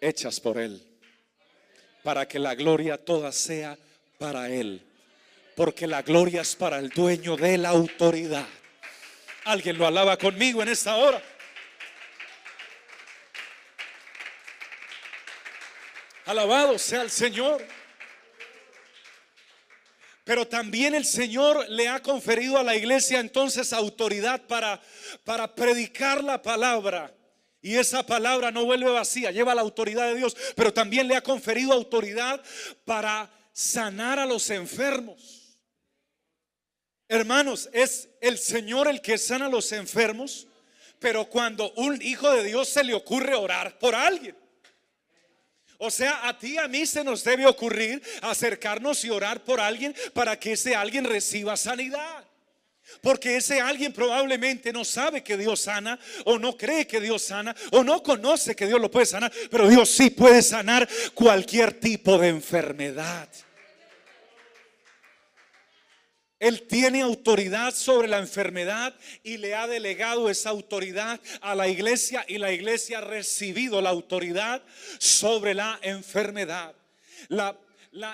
Hechas 0.00 0.40
por 0.40 0.58
Él, 0.58 0.82
para 2.02 2.26
que 2.26 2.38
la 2.38 2.54
gloria 2.54 2.96
toda 2.96 3.32
sea 3.32 3.76
para 4.18 4.48
Él 4.48 4.86
porque 5.60 5.86
la 5.86 6.00
gloria 6.00 6.40
es 6.40 6.56
para 6.56 6.78
el 6.78 6.88
dueño 6.88 7.36
de 7.36 7.58
la 7.58 7.68
autoridad. 7.68 8.46
Alguien 9.44 9.76
lo 9.76 9.86
alaba 9.86 10.16
conmigo 10.16 10.62
en 10.62 10.70
esta 10.70 10.96
hora. 10.96 11.22
Alabado 16.30 16.78
sea 16.78 17.02
el 17.02 17.10
Señor. 17.10 17.60
Pero 20.22 20.46
también 20.46 20.94
el 20.94 21.04
Señor 21.04 21.68
le 21.68 21.88
ha 21.88 22.00
conferido 22.00 22.56
a 22.56 22.62
la 22.62 22.76
iglesia 22.76 23.18
entonces 23.18 23.72
autoridad 23.72 24.46
para, 24.46 24.80
para 25.24 25.52
predicar 25.52 26.22
la 26.22 26.40
palabra. 26.40 27.12
Y 27.60 27.74
esa 27.74 28.06
palabra 28.06 28.52
no 28.52 28.64
vuelve 28.64 28.88
vacía, 28.92 29.32
lleva 29.32 29.56
la 29.56 29.62
autoridad 29.62 30.06
de 30.06 30.14
Dios, 30.14 30.36
pero 30.54 30.72
también 30.72 31.08
le 31.08 31.16
ha 31.16 31.20
conferido 31.20 31.72
autoridad 31.72 32.40
para 32.84 33.28
sanar 33.52 34.20
a 34.20 34.26
los 34.26 34.50
enfermos. 34.50 35.58
Hermanos, 37.08 37.68
es 37.72 38.08
el 38.20 38.38
Señor 38.38 38.86
el 38.86 39.00
que 39.00 39.18
sana 39.18 39.46
a 39.46 39.50
los 39.50 39.72
enfermos, 39.72 40.46
pero 41.00 41.28
cuando 41.28 41.72
un 41.72 42.00
hijo 42.00 42.30
de 42.30 42.44
Dios 42.44 42.68
se 42.68 42.84
le 42.84 42.94
ocurre 42.94 43.34
orar 43.34 43.80
por 43.80 43.96
alguien. 43.96 44.39
O 45.82 45.90
sea, 45.90 46.28
a 46.28 46.38
ti 46.38 46.58
a 46.58 46.68
mí 46.68 46.84
se 46.84 47.02
nos 47.02 47.24
debe 47.24 47.46
ocurrir 47.46 48.02
acercarnos 48.20 49.02
y 49.06 49.08
orar 49.08 49.42
por 49.42 49.60
alguien 49.60 49.94
para 50.12 50.38
que 50.38 50.52
ese 50.52 50.74
alguien 50.74 51.04
reciba 51.04 51.56
sanidad. 51.56 52.22
Porque 53.00 53.36
ese 53.36 53.62
alguien 53.62 53.90
probablemente 53.90 54.74
no 54.74 54.84
sabe 54.84 55.22
que 55.22 55.38
Dios 55.38 55.60
sana 55.60 55.98
o 56.26 56.38
no 56.38 56.54
cree 56.58 56.86
que 56.86 57.00
Dios 57.00 57.22
sana 57.22 57.56
o 57.72 57.82
no 57.82 58.02
conoce 58.02 58.54
que 58.54 58.66
Dios 58.66 58.78
lo 58.78 58.90
puede 58.90 59.06
sanar, 59.06 59.32
pero 59.50 59.68
Dios 59.68 59.88
sí 59.88 60.10
puede 60.10 60.42
sanar 60.42 60.86
cualquier 61.14 61.72
tipo 61.72 62.18
de 62.18 62.28
enfermedad. 62.28 63.26
Él 66.40 66.62
tiene 66.62 67.02
autoridad 67.02 67.74
sobre 67.74 68.08
la 68.08 68.18
enfermedad 68.18 68.94
y 69.22 69.36
le 69.36 69.54
ha 69.54 69.66
delegado 69.66 70.30
esa 70.30 70.48
autoridad 70.48 71.20
a 71.42 71.54
la 71.54 71.68
iglesia 71.68 72.24
y 72.26 72.38
la 72.38 72.50
iglesia 72.50 72.98
ha 72.98 73.02
recibido 73.02 73.82
la 73.82 73.90
autoridad 73.90 74.62
sobre 74.98 75.52
la 75.52 75.78
enfermedad. 75.82 76.74
La, 77.28 77.58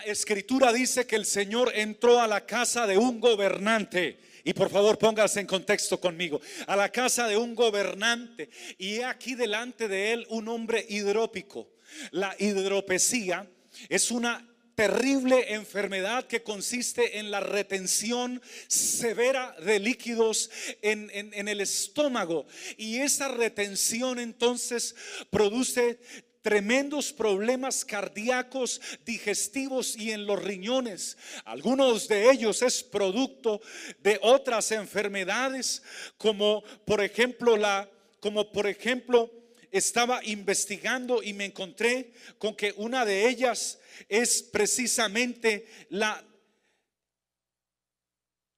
escritura 0.04 0.72
dice 0.72 1.06
que 1.06 1.14
el 1.14 1.24
Señor 1.24 1.70
entró 1.74 2.20
a 2.20 2.26
la 2.26 2.44
casa 2.44 2.86
de 2.86 2.98
un 2.98 3.20
gobernante. 3.20 4.18
Y 4.42 4.54
por 4.54 4.70
favor 4.70 4.98
póngase 4.98 5.40
en 5.40 5.46
contexto 5.46 6.00
conmigo. 6.00 6.40
A 6.66 6.74
la 6.74 6.90
casa 6.90 7.28
de 7.28 7.36
un 7.36 7.54
gobernante. 7.54 8.50
Y 8.78 9.02
aquí 9.02 9.36
delante 9.36 9.86
de 9.86 10.12
él 10.12 10.26
un 10.30 10.48
hombre 10.48 10.84
hidrópico. 10.88 11.68
La 12.10 12.34
hidropesía 12.38 13.48
es 13.88 14.10
una 14.10 14.55
terrible 14.76 15.54
enfermedad 15.54 16.26
que 16.26 16.42
consiste 16.42 17.18
en 17.18 17.30
la 17.30 17.40
retención 17.40 18.42
severa 18.68 19.56
de 19.64 19.80
líquidos 19.80 20.50
en, 20.82 21.10
el 21.48 21.60
estómago. 21.60 22.46
Y 22.76 22.98
esa 22.98 23.28
retención 23.28 24.18
entonces 24.18 24.94
produce 25.30 25.98
tremendos 26.42 27.12
problemas 27.12 27.84
cardíacos, 27.84 28.80
digestivos 29.04 29.96
y 29.96 30.12
en 30.12 30.26
los 30.26 30.40
riñones. 30.40 31.16
Algunos 31.46 32.06
de 32.06 32.30
ellos 32.30 32.62
es 32.62 32.84
producto 32.84 33.60
de 34.00 34.20
otras 34.22 34.70
enfermedades, 34.72 35.82
como 36.18 36.62
por 36.84 37.02
ejemplo 37.02 37.56
la, 37.56 37.90
como 38.20 38.52
por 38.52 38.66
ejemplo 38.66 39.32
estaba 39.76 40.24
investigando 40.24 41.22
y 41.22 41.32
me 41.32 41.46
encontré 41.46 42.12
con 42.38 42.54
que 42.54 42.72
una 42.76 43.04
de 43.04 43.28
ellas 43.28 43.78
es 44.08 44.42
precisamente 44.42 45.66
la 45.90 46.24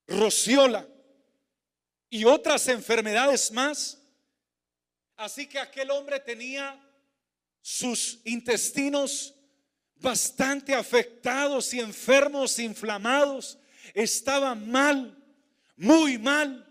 rociola 0.07 0.87
y 2.11 2.25
otras 2.25 2.69
enfermedades 2.69 3.53
más. 3.53 3.99
Así 5.17 5.47
que 5.47 5.59
aquel 5.59 5.91
hombre 5.91 6.21
tenía 6.21 6.81
sus 7.61 8.21
intestinos 8.25 9.35
bastante 9.97 10.75
afectados 10.75 11.75
y 11.75 11.81
enfermos, 11.81 12.59
inflamados. 12.59 13.59
Estaba 13.95 14.55
mal, 14.55 15.17
muy 15.77 16.19
mal. 16.19 16.68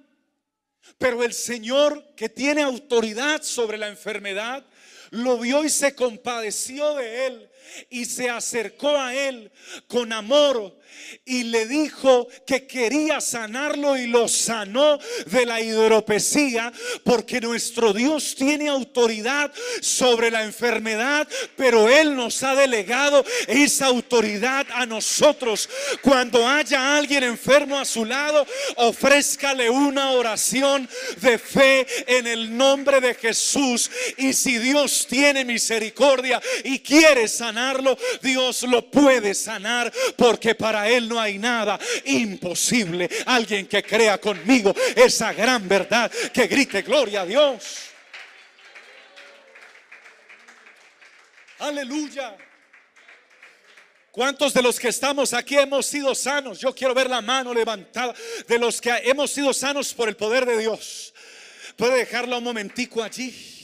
Pero 0.98 1.24
el 1.24 1.34
Señor 1.34 2.14
que 2.16 2.30
tiene 2.30 2.64
autoridad 2.64 3.42
sobre 3.44 3.78
la 3.78 3.88
enfermedad, 3.88 4.66
lo 5.12 5.38
vio 5.40 5.64
y 5.64 5.70
se 5.70 5.96
compadeció 5.96 6.96
de 6.96 7.28
él 7.28 7.50
y 7.90 8.06
se 8.06 8.30
acercó 8.30 8.96
a 8.98 9.16
él 9.16 9.52
con 9.88 10.12
amor 10.14 10.78
y 11.26 11.44
le 11.44 11.68
dijo 11.68 12.28
que 12.46 12.66
quería 12.68 13.22
sanarlo 13.22 13.98
y 13.98 14.08
lo 14.08 14.28
sanó 14.28 15.00
de 15.26 15.46
la 15.46 15.62
hidropesía 15.62 16.72
porque 17.04 17.42
nuestro 17.42 17.94
Dios 17.94 18.36
tiene 18.36 18.70
autoridad 18.70 19.52
sobre 19.82 20.32
la 20.32 20.44
enfermedad, 20.44 21.28
pero 21.56 21.90
Él 21.90 22.16
nos 22.16 22.42
ha 22.44 22.56
delegado 22.56 23.26
esa 23.48 23.88
autoridad 23.88 24.66
a 24.74 24.86
nosotros. 24.86 25.70
Cuando 26.02 26.48
haya 26.48 26.98
alguien 26.98 27.24
enfermo 27.24 27.80
a 27.80 27.86
su 27.86 28.06
lado, 28.06 28.46
ofrézcale 28.76 29.70
una 29.70 30.12
oración 30.12 30.90
de 31.22 31.38
fe 31.38 31.86
en 32.08 32.28
el 32.28 32.56
nombre 32.56 33.02
de 33.02 33.14
Jesús. 33.14 33.90
Y 34.18 34.34
si 34.34 34.58
Dios 34.58 35.08
tiene 35.10 35.46
misericordia 35.46 36.42
y 36.64 36.80
quiere 36.80 37.28
Dios 38.22 38.64
lo 38.64 38.90
puede 38.90 39.34
sanar 39.34 39.92
porque 40.16 40.56
para 40.56 40.90
él 40.90 41.08
no 41.08 41.20
hay 41.20 41.38
nada 41.38 41.80
imposible. 42.06 43.10
Alguien 43.26 43.68
que 43.68 43.84
crea 43.84 44.18
conmigo 44.20 44.74
esa 44.96 45.34
gran 45.34 45.68
verdad, 45.68 46.12
que 46.34 46.48
grite 46.48 46.82
gloria 46.82 47.22
a 47.22 47.26
Dios. 47.26 47.64
Aleluya. 51.60 52.38
¿Cuántos 54.12 54.54
de 54.54 54.62
los 54.64 54.80
que 54.80 54.88
estamos 54.88 55.34
aquí 55.34 55.56
hemos 55.58 55.86
sido 55.86 56.16
sanos? 56.16 56.60
Yo 56.60 56.74
quiero 56.74 56.94
ver 56.94 57.10
la 57.10 57.22
mano 57.22 57.54
levantada 57.54 58.16
de 58.48 58.58
los 58.58 58.82
que 58.82 58.90
hemos 59.04 59.32
sido 59.32 59.54
sanos 59.54 59.94
por 59.94 60.10
el 60.10 60.16
poder 60.16 60.46
de 60.46 60.58
Dios. 60.58 61.14
Puede 61.76 61.98
dejarla 61.98 62.38
un 62.38 62.44
momentico 62.44 63.04
allí. 63.04 63.57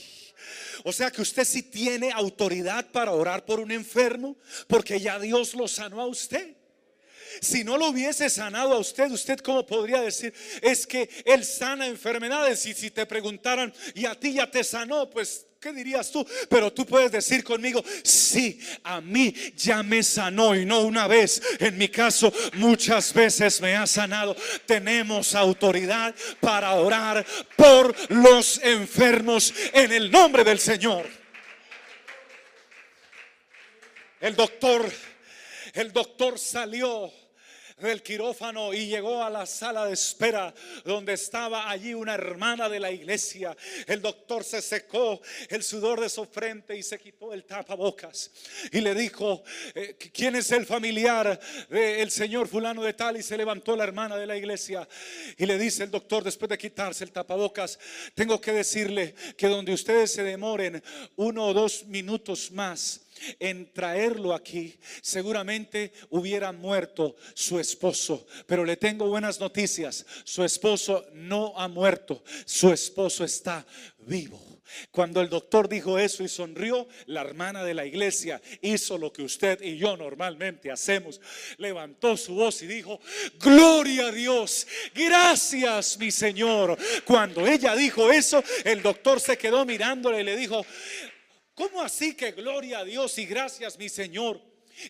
O 0.86 0.92
sea 0.92 1.10
que 1.10 1.22
usted 1.22 1.44
sí 1.44 1.62
tiene 1.62 2.12
autoridad 2.12 2.90
para 2.92 3.10
orar 3.10 3.46
por 3.46 3.58
un 3.58 3.72
enfermo 3.72 4.36
porque 4.68 5.00
ya 5.00 5.18
Dios 5.18 5.54
lo 5.54 5.66
sanó 5.66 6.00
a 6.02 6.06
usted. 6.06 6.56
Si 7.40 7.64
no 7.64 7.78
lo 7.78 7.88
hubiese 7.88 8.28
sanado 8.28 8.74
a 8.74 8.78
usted, 8.78 9.10
usted 9.10 9.38
cómo 9.38 9.66
podría 9.66 10.02
decir, 10.02 10.34
es 10.60 10.86
que 10.86 11.08
Él 11.24 11.42
sana 11.44 11.86
enfermedades. 11.86 12.66
Y 12.66 12.74
si 12.74 12.90
te 12.90 13.06
preguntaran, 13.06 13.72
y 13.94 14.04
a 14.04 14.14
ti 14.14 14.34
ya 14.34 14.50
te 14.50 14.62
sanó, 14.62 15.08
pues 15.08 15.46
¿Qué 15.64 15.72
dirías 15.72 16.10
tú? 16.10 16.26
Pero 16.50 16.70
tú 16.70 16.84
puedes 16.84 17.10
decir 17.10 17.42
conmigo, 17.42 17.82
sí, 18.02 18.60
a 18.82 19.00
mí 19.00 19.34
ya 19.56 19.82
me 19.82 20.02
sanó 20.02 20.54
y 20.54 20.66
no 20.66 20.80
una 20.80 21.06
vez. 21.06 21.40
En 21.58 21.78
mi 21.78 21.88
caso, 21.88 22.30
muchas 22.56 23.14
veces 23.14 23.62
me 23.62 23.74
ha 23.74 23.86
sanado. 23.86 24.36
Tenemos 24.66 25.34
autoridad 25.34 26.14
para 26.38 26.74
orar 26.74 27.24
por 27.56 27.96
los 28.12 28.62
enfermos 28.62 29.54
en 29.72 29.90
el 29.92 30.10
nombre 30.10 30.44
del 30.44 30.58
Señor. 30.58 31.06
El 34.20 34.36
doctor, 34.36 34.92
el 35.72 35.94
doctor 35.94 36.38
salió 36.38 37.10
del 37.78 38.02
quirófano 38.02 38.72
y 38.72 38.86
llegó 38.86 39.22
a 39.22 39.30
la 39.30 39.46
sala 39.46 39.86
de 39.86 39.94
espera 39.94 40.54
donde 40.84 41.14
estaba 41.14 41.68
allí 41.68 41.92
una 41.92 42.14
hermana 42.14 42.68
de 42.68 42.78
la 42.78 42.90
iglesia. 42.90 43.56
El 43.86 44.00
doctor 44.00 44.44
se 44.44 44.62
secó 44.62 45.20
el 45.48 45.62
sudor 45.62 46.00
de 46.00 46.08
su 46.08 46.24
frente 46.24 46.76
y 46.76 46.82
se 46.82 46.98
quitó 46.98 47.32
el 47.32 47.44
tapabocas 47.44 48.30
y 48.70 48.80
le 48.80 48.94
dijo, 48.94 49.42
eh, 49.74 49.96
¿quién 50.12 50.36
es 50.36 50.52
el 50.52 50.66
familiar 50.66 51.38
del 51.68 52.10
señor 52.10 52.46
fulano 52.46 52.82
de 52.82 52.94
tal? 52.94 53.16
Y 53.16 53.22
se 53.22 53.36
levantó 53.36 53.74
la 53.74 53.84
hermana 53.84 54.16
de 54.16 54.26
la 54.26 54.36
iglesia 54.36 54.88
y 55.36 55.44
le 55.44 55.58
dice 55.58 55.84
el 55.84 55.90
doctor 55.90 56.22
después 56.22 56.48
de 56.48 56.58
quitarse 56.58 57.02
el 57.02 57.12
tapabocas, 57.12 57.78
tengo 58.14 58.40
que 58.40 58.52
decirle 58.52 59.14
que 59.36 59.48
donde 59.48 59.72
ustedes 59.72 60.12
se 60.12 60.22
demoren 60.22 60.82
uno 61.16 61.46
o 61.46 61.54
dos 61.54 61.84
minutos 61.86 62.52
más, 62.52 63.03
en 63.38 63.72
traerlo 63.72 64.34
aquí, 64.34 64.78
seguramente 65.02 65.92
hubiera 66.10 66.52
muerto 66.52 67.16
su 67.34 67.58
esposo. 67.58 68.26
Pero 68.46 68.64
le 68.64 68.76
tengo 68.76 69.08
buenas 69.08 69.40
noticias. 69.40 70.06
Su 70.24 70.44
esposo 70.44 71.06
no 71.12 71.52
ha 71.56 71.68
muerto. 71.68 72.22
Su 72.44 72.72
esposo 72.72 73.24
está 73.24 73.66
vivo. 73.98 74.54
Cuando 74.90 75.20
el 75.20 75.28
doctor 75.28 75.68
dijo 75.68 75.98
eso 75.98 76.24
y 76.24 76.28
sonrió, 76.28 76.88
la 77.06 77.20
hermana 77.20 77.64
de 77.64 77.74
la 77.74 77.86
iglesia 77.86 78.40
hizo 78.62 78.98
lo 78.98 79.12
que 79.12 79.22
usted 79.22 79.60
y 79.62 79.76
yo 79.76 79.96
normalmente 79.96 80.70
hacemos. 80.70 81.20
Levantó 81.58 82.16
su 82.16 82.34
voz 82.34 82.62
y 82.62 82.66
dijo, 82.66 83.00
gloria 83.38 84.08
a 84.08 84.12
Dios, 84.12 84.66
gracias 84.94 85.98
mi 85.98 86.10
Señor. 86.10 86.76
Cuando 87.04 87.46
ella 87.46 87.74
dijo 87.74 88.10
eso, 88.10 88.42
el 88.64 88.82
doctor 88.82 89.20
se 89.20 89.38
quedó 89.38 89.64
mirándole 89.64 90.20
y 90.20 90.24
le 90.24 90.36
dijo, 90.36 90.64
¿Cómo 91.54 91.82
así 91.82 92.14
que 92.14 92.32
gloria 92.32 92.80
a 92.80 92.84
Dios 92.84 93.16
y 93.18 93.26
gracias 93.26 93.78
mi 93.78 93.88
Señor? 93.88 94.40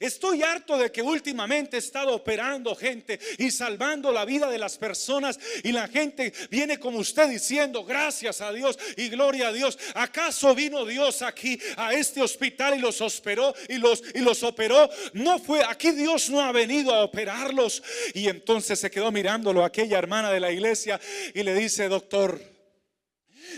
Estoy 0.01 0.43
harto 0.43 0.79
de 0.79 0.91
que 0.91 1.03
últimamente 1.03 1.77
he 1.77 1.79
estado 1.79 2.15
operando 2.15 2.75
gente 2.75 3.21
y 3.39 3.51
salvando 3.51 4.11
la 4.11 4.25
vida 4.25 4.49
de 4.51 4.59
las 4.59 4.79
personas 4.79 5.39
y 5.63 5.73
la 5.73 5.89
gente 5.89 6.33
viene 6.51 6.79
como 6.79 6.99
usted 6.99 7.29
diciendo 7.29 7.85
gracias 7.85 8.41
a 8.41 8.51
Dios 8.53 8.79
y 8.97 9.09
gloria 9.11 9.49
a 9.49 9.53
Dios. 9.53 9.79
¿Acaso 9.95 10.55
vino 10.55 10.87
Dios 10.87 11.21
aquí 11.21 11.61
a 11.77 11.93
este 11.93 12.23
hospital 12.23 12.79
y 12.79 12.81
los 12.81 13.01
operó 13.03 13.55
y 13.69 13.77
los 13.77 14.03
y 14.15 14.21
los 14.21 14.43
operó? 14.43 14.89
No 15.13 15.39
fue 15.39 15.63
aquí 15.63 15.91
Dios 15.91 16.31
no 16.31 16.41
ha 16.41 16.51
venido 16.51 16.95
a 16.95 17.05
operarlos 17.05 17.83
y 18.15 18.29
entonces 18.29 18.79
se 18.79 18.91
quedó 18.91 19.13
mirándolo 19.13 19.65
aquella 19.65 19.99
hermana 19.99 20.33
de 20.33 20.41
la 20.41 20.51
iglesia 20.51 20.99
y 21.35 21.43
le 21.43 21.55
dice, 21.55 21.89
"Doctor, 21.89 22.54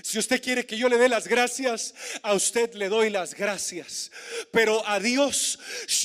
si 0.03 0.19
usted 0.19 0.43
quiere 0.43 0.67
que 0.67 0.77
yo 0.77 0.89
le 0.89 0.99
dé 0.99 1.09
las 1.09 1.29
gracias, 1.29 1.95
a 2.23 2.35
usted 2.35 2.75
le 2.75 2.89
doy 2.89 3.11
las 3.11 3.35
gracias. 3.35 4.11
Pero 4.51 4.87
a 4.87 5.01
Dios 5.01 5.59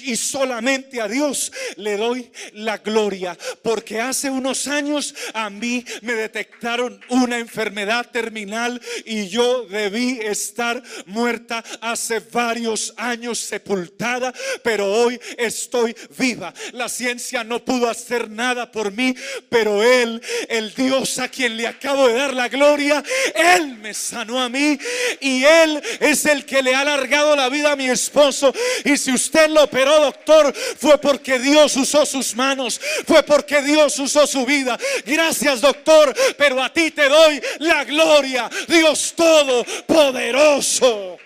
y 0.04 0.16
solamente 0.16 1.02
a 1.02 1.08
Dios 1.08 1.52
le 1.76 1.98
doy 1.98 2.32
la 2.54 2.78
gloria. 2.78 3.38
Porque 3.62 4.00
hace 4.00 4.30
unos 4.30 4.68
años 4.68 5.14
a 5.34 5.50
mí 5.50 5.86
me 6.02 6.14
detectaron 6.14 7.00
una 7.10 7.38
enfermedad 7.38 8.10
terminal 8.12 8.82
y 9.06 9.28
yo 9.28 9.66
debí 9.66 10.20
estar 10.22 10.82
muerta 11.06 11.64
hace 11.82 12.20
varios 12.20 12.94
años 12.98 13.40
sepultada. 13.40 14.34
Pero 14.64 14.92
hoy 14.92 15.20
estoy 15.38 15.96
viva. 16.18 16.54
La 16.74 16.90
ciencia 16.90 17.44
no 17.44 17.64
pudo 17.64 17.90
hacer 17.90 18.30
nada 18.30 18.72
por 18.72 18.92
mí. 18.92 19.16
Pero 19.50 19.84
Él, 19.84 20.22
el 20.50 20.74
Dios 20.74 21.20
a 21.20 21.30
quien 21.30 21.58
le 21.58 21.68
acabo 21.68 22.08
de 22.08 22.14
dar 22.14 22.34
la 22.34 22.50
gloria, 22.50 23.04
Él 23.36 23.76
me 23.82 23.94
sanó 23.94 24.40
a 24.40 24.48
mí 24.48 24.78
y 25.20 25.44
Él 25.44 25.82
es 26.00 26.26
el 26.26 26.46
que 26.46 26.62
le 26.62 26.76
ha 26.76 26.82
alargado 26.82 27.36
la 27.36 27.50
vida 27.50 27.72
a 27.72 27.76
mi 27.76 27.90
esposo. 27.90 28.54
Y 28.86 28.96
si 28.98 29.12
usted 29.12 29.50
lo 29.50 29.64
operó, 29.64 30.00
doctor, 30.00 30.54
fue 30.78 30.98
porque 31.00 31.40
Dios 31.40 31.76
usó 31.76 32.06
sus 32.06 32.36
manos, 32.36 32.80
fue 33.06 33.24
porque 33.24 33.62
Dios 33.62 33.98
usó 34.00 34.26
su 34.28 34.46
vida. 34.46 34.78
Gracias, 35.06 35.62
doctor, 35.62 36.16
pero 36.38 36.64
a 36.64 36.72
ti 36.72 36.92
te 36.92 37.10
doy 37.10 37.42
la 37.60 37.84
gloria, 37.84 38.50
Dios 38.68 39.14
Todopoderoso. 39.16 41.18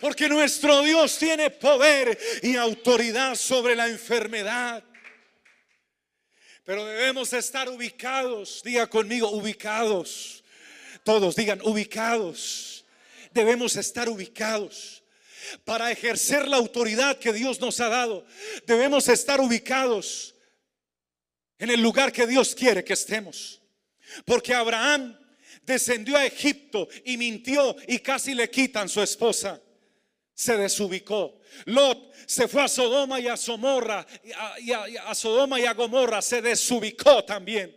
Porque 0.00 0.28
nuestro 0.28 0.82
Dios 0.82 1.16
tiene 1.18 1.50
poder 1.50 2.18
y 2.42 2.56
autoridad 2.56 3.36
sobre 3.36 3.74
la 3.74 3.88
enfermedad. 3.88 4.82
Pero 6.64 6.86
debemos 6.86 7.32
estar 7.32 7.68
ubicados, 7.68 8.62
diga 8.64 8.86
conmigo, 8.86 9.30
ubicados. 9.30 10.42
Todos 11.04 11.36
digan, 11.36 11.60
ubicados. 11.62 12.84
Debemos 13.32 13.76
estar 13.76 14.08
ubicados. 14.08 15.02
Para 15.64 15.92
ejercer 15.92 16.48
la 16.48 16.56
autoridad 16.56 17.18
que 17.18 17.32
Dios 17.34 17.60
nos 17.60 17.78
ha 17.80 17.88
dado, 17.88 18.26
debemos 18.66 19.08
estar 19.08 19.42
ubicados 19.42 20.34
en 21.58 21.70
el 21.70 21.82
lugar 21.82 22.12
que 22.12 22.26
Dios 22.26 22.54
quiere 22.54 22.82
que 22.82 22.94
estemos. 22.94 23.60
Porque 24.24 24.54
Abraham 24.54 25.18
descendió 25.62 26.16
a 26.16 26.24
Egipto 26.24 26.88
y 27.04 27.18
mintió 27.18 27.76
y 27.86 27.98
casi 27.98 28.34
le 28.34 28.48
quitan 28.48 28.88
su 28.88 29.02
esposa. 29.02 29.60
Se 30.34 30.56
desubicó. 30.56 31.40
Lot 31.66 32.12
se 32.26 32.48
fue 32.48 32.62
a 32.62 32.68
Sodoma 32.68 33.20
y 33.20 33.28
a 33.28 33.36
Somorra, 33.36 34.06
y 34.60 34.72
a, 34.72 35.14
Sodoma 35.14 35.60
y 35.60 35.64
a 35.64 35.74
Gomorra, 35.74 36.20
se 36.22 36.42
desubicó 36.42 37.24
también. 37.24 37.74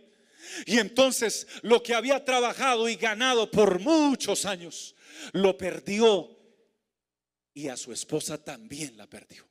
Y 0.66 0.78
entonces 0.78 1.46
lo 1.62 1.82
que 1.82 1.94
había 1.94 2.24
trabajado 2.24 2.88
y 2.88 2.96
ganado 2.96 3.50
por 3.50 3.78
muchos 3.80 4.44
años, 4.44 4.94
lo 5.32 5.56
perdió. 5.56 6.36
Y 7.54 7.68
a 7.68 7.76
su 7.76 7.92
esposa 7.92 8.42
también 8.42 8.96
la 8.96 9.06
perdió. 9.06 9.46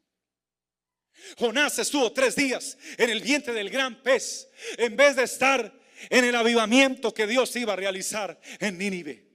Jonás 1.38 1.80
estuvo 1.80 2.12
tres 2.12 2.36
días 2.36 2.78
en 2.98 3.10
el 3.10 3.22
vientre 3.22 3.54
del 3.54 3.70
gran 3.70 4.02
pez, 4.02 4.50
en 4.78 4.96
vez 4.96 5.15
de 5.15 5.24
estar 5.24 5.74
en 6.10 6.26
el 6.26 6.36
avivamiento 6.36 7.13
que 7.13 7.28
Dios 7.28 7.56
iba 7.56 7.74
a 7.74 7.76
realizar 7.76 8.39
en 8.60 8.78
Nínive. 8.78 9.28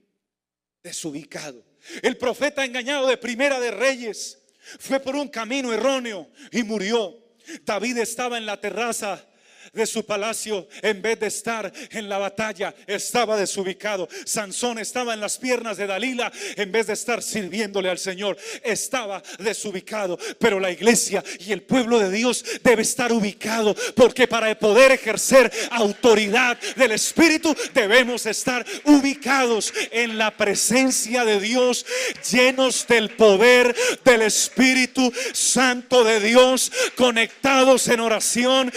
Desubicado. 0.81 1.72
El 2.01 2.17
profeta 2.17 2.63
engañado 2.63 3.07
de 3.07 3.17
primera 3.17 3.59
de 3.59 3.71
reyes 3.71 4.39
fue 4.79 4.99
por 4.99 5.15
un 5.15 5.27
camino 5.27 5.73
erróneo 5.73 6.29
y 6.51 6.63
murió. 6.63 7.17
David 7.63 7.97
estaba 7.97 8.37
en 8.37 8.45
la 8.45 8.59
terraza 8.59 9.25
de 9.71 9.85
su 9.85 10.05
palacio 10.05 10.67
en 10.81 11.01
vez 11.01 11.19
de 11.19 11.27
estar 11.27 11.71
en 11.91 12.09
la 12.09 12.17
batalla 12.17 12.73
estaba 12.87 13.37
desubicado. 13.37 14.07
Sansón 14.25 14.79
estaba 14.79 15.13
en 15.13 15.19
las 15.19 15.37
piernas 15.37 15.77
de 15.77 15.87
Dalila 15.87 16.31
en 16.55 16.71
vez 16.71 16.87
de 16.87 16.93
estar 16.93 17.21
sirviéndole 17.21 17.89
al 17.89 17.99
Señor. 17.99 18.37
Estaba 18.63 19.21
desubicado. 19.39 20.17
Pero 20.39 20.59
la 20.59 20.71
iglesia 20.71 21.23
y 21.39 21.51
el 21.51 21.61
pueblo 21.61 21.99
de 21.99 22.11
Dios 22.11 22.43
debe 22.63 22.81
estar 22.81 23.11
ubicado 23.11 23.75
porque 23.95 24.27
para 24.27 24.57
poder 24.57 24.91
ejercer 24.91 25.51
autoridad 25.71 26.57
del 26.75 26.91
Espíritu 26.91 27.55
debemos 27.73 28.25
estar 28.25 28.65
ubicados 28.85 29.73
en 29.91 30.17
la 30.17 30.31
presencia 30.31 31.25
de 31.25 31.39
Dios, 31.39 31.85
llenos 32.31 32.85
del 32.87 33.09
poder 33.11 33.75
del 34.03 34.21
Espíritu 34.23 35.11
Santo 35.33 36.03
de 36.03 36.19
Dios, 36.19 36.71
conectados 36.95 37.87
en 37.87 37.99
oración, 37.99 38.71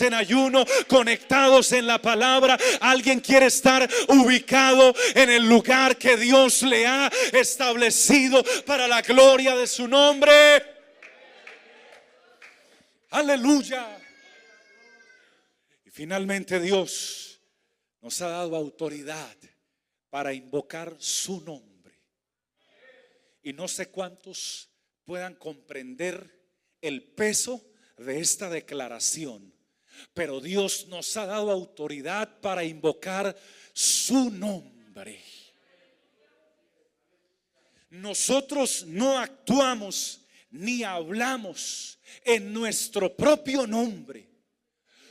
en 0.00 0.14
ayuno, 0.14 0.64
conectados 0.86 1.72
en 1.72 1.86
la 1.86 2.00
palabra. 2.00 2.58
Alguien 2.80 3.20
quiere 3.20 3.46
estar 3.46 3.88
ubicado 4.08 4.94
en 5.14 5.30
el 5.30 5.48
lugar 5.48 5.96
que 5.96 6.16
Dios 6.16 6.62
le 6.62 6.86
ha 6.86 7.10
establecido 7.32 8.42
para 8.66 8.86
la 8.86 9.02
gloria 9.02 9.56
de 9.56 9.66
su 9.66 9.88
nombre. 9.88 10.32
Aleluya. 13.10 13.98
Y 15.84 15.90
finalmente 15.90 16.60
Dios 16.60 17.40
nos 18.00 18.20
ha 18.20 18.28
dado 18.28 18.56
autoridad 18.56 19.36
para 20.10 20.32
invocar 20.32 20.94
su 20.98 21.40
nombre. 21.40 21.94
Y 23.42 23.52
no 23.52 23.66
sé 23.66 23.90
cuántos 23.90 24.70
puedan 25.04 25.34
comprender 25.34 26.44
el 26.80 27.02
peso 27.02 27.64
de 27.96 28.20
esta 28.20 28.50
declaración. 28.50 29.53
Pero 30.12 30.40
Dios 30.40 30.86
nos 30.88 31.16
ha 31.16 31.26
dado 31.26 31.50
autoridad 31.50 32.40
para 32.40 32.64
invocar 32.64 33.36
su 33.72 34.30
nombre. 34.30 35.22
Nosotros 37.90 38.84
no 38.86 39.18
actuamos 39.18 40.20
ni 40.50 40.82
hablamos 40.82 41.98
en 42.24 42.52
nuestro 42.52 43.14
propio 43.14 43.66
nombre. 43.66 44.28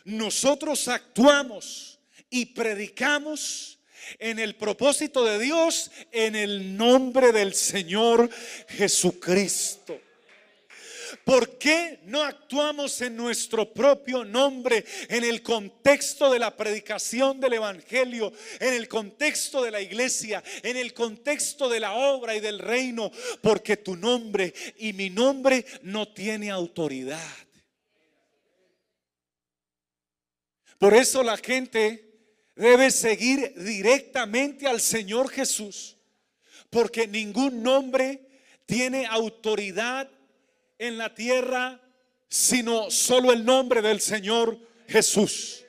Nosotros 0.06 0.88
actuamos 0.88 2.00
y 2.30 2.48
predicamos 2.48 3.80
en 4.20 4.40
el 4.40 4.56
propósito 4.56 5.24
de 5.24 5.40
Dios 5.40 5.92
en 6.12 6.36
el 6.36 6.76
nombre 6.76 7.32
del 7.32 7.54
Señor 7.54 8.30
Jesucristo. 8.68 10.00
¿Por 11.24 11.58
qué 11.58 12.00
no 12.06 12.22
actuamos 12.22 13.02
en 13.02 13.16
nuestro 13.16 13.74
propio 13.74 14.24
nombre, 14.24 14.86
en 15.10 15.24
el 15.24 15.42
contexto 15.42 16.32
de 16.32 16.40
la 16.40 16.56
predicación 16.56 17.40
del 17.40 17.54
Evangelio, 17.54 18.32
en 18.60 18.74
el 18.74 18.88
contexto 18.88 19.64
de 19.64 19.72
la 19.72 19.82
iglesia, 19.82 20.44
en 20.62 20.78
el 20.78 20.94
contexto 20.94 21.70
de 21.70 21.80
la 21.80 21.94
obra 21.94 22.36
y 22.36 22.40
del 22.40 22.60
reino? 22.60 23.12
Porque 23.42 23.78
tu 23.78 23.96
nombre 23.96 24.54
y 24.78 24.94
mi 24.94 25.10
nombre 25.10 25.66
no 25.84 26.08
tiene 26.08 26.52
autoridad. 26.52 27.22
Por 30.78 30.94
eso 30.94 31.24
la 31.24 31.38
gente 31.38 32.14
debe 32.56 32.92
seguir 32.92 33.54
directamente 33.56 34.68
al 34.68 34.82
Señor 34.82 35.30
Jesús, 35.30 35.98
porque 36.70 37.08
ningún 37.08 37.64
nombre 37.64 38.28
tiene 38.66 39.06
autoridad 39.06 40.10
en 40.88 40.98
la 40.98 41.14
tierra, 41.14 41.80
sino 42.28 42.92
solo 42.92 43.32
el 43.32 43.46
nombre 43.46 43.82
del 43.82 44.02
Señor 44.02 44.58
Jesús. 44.88 45.64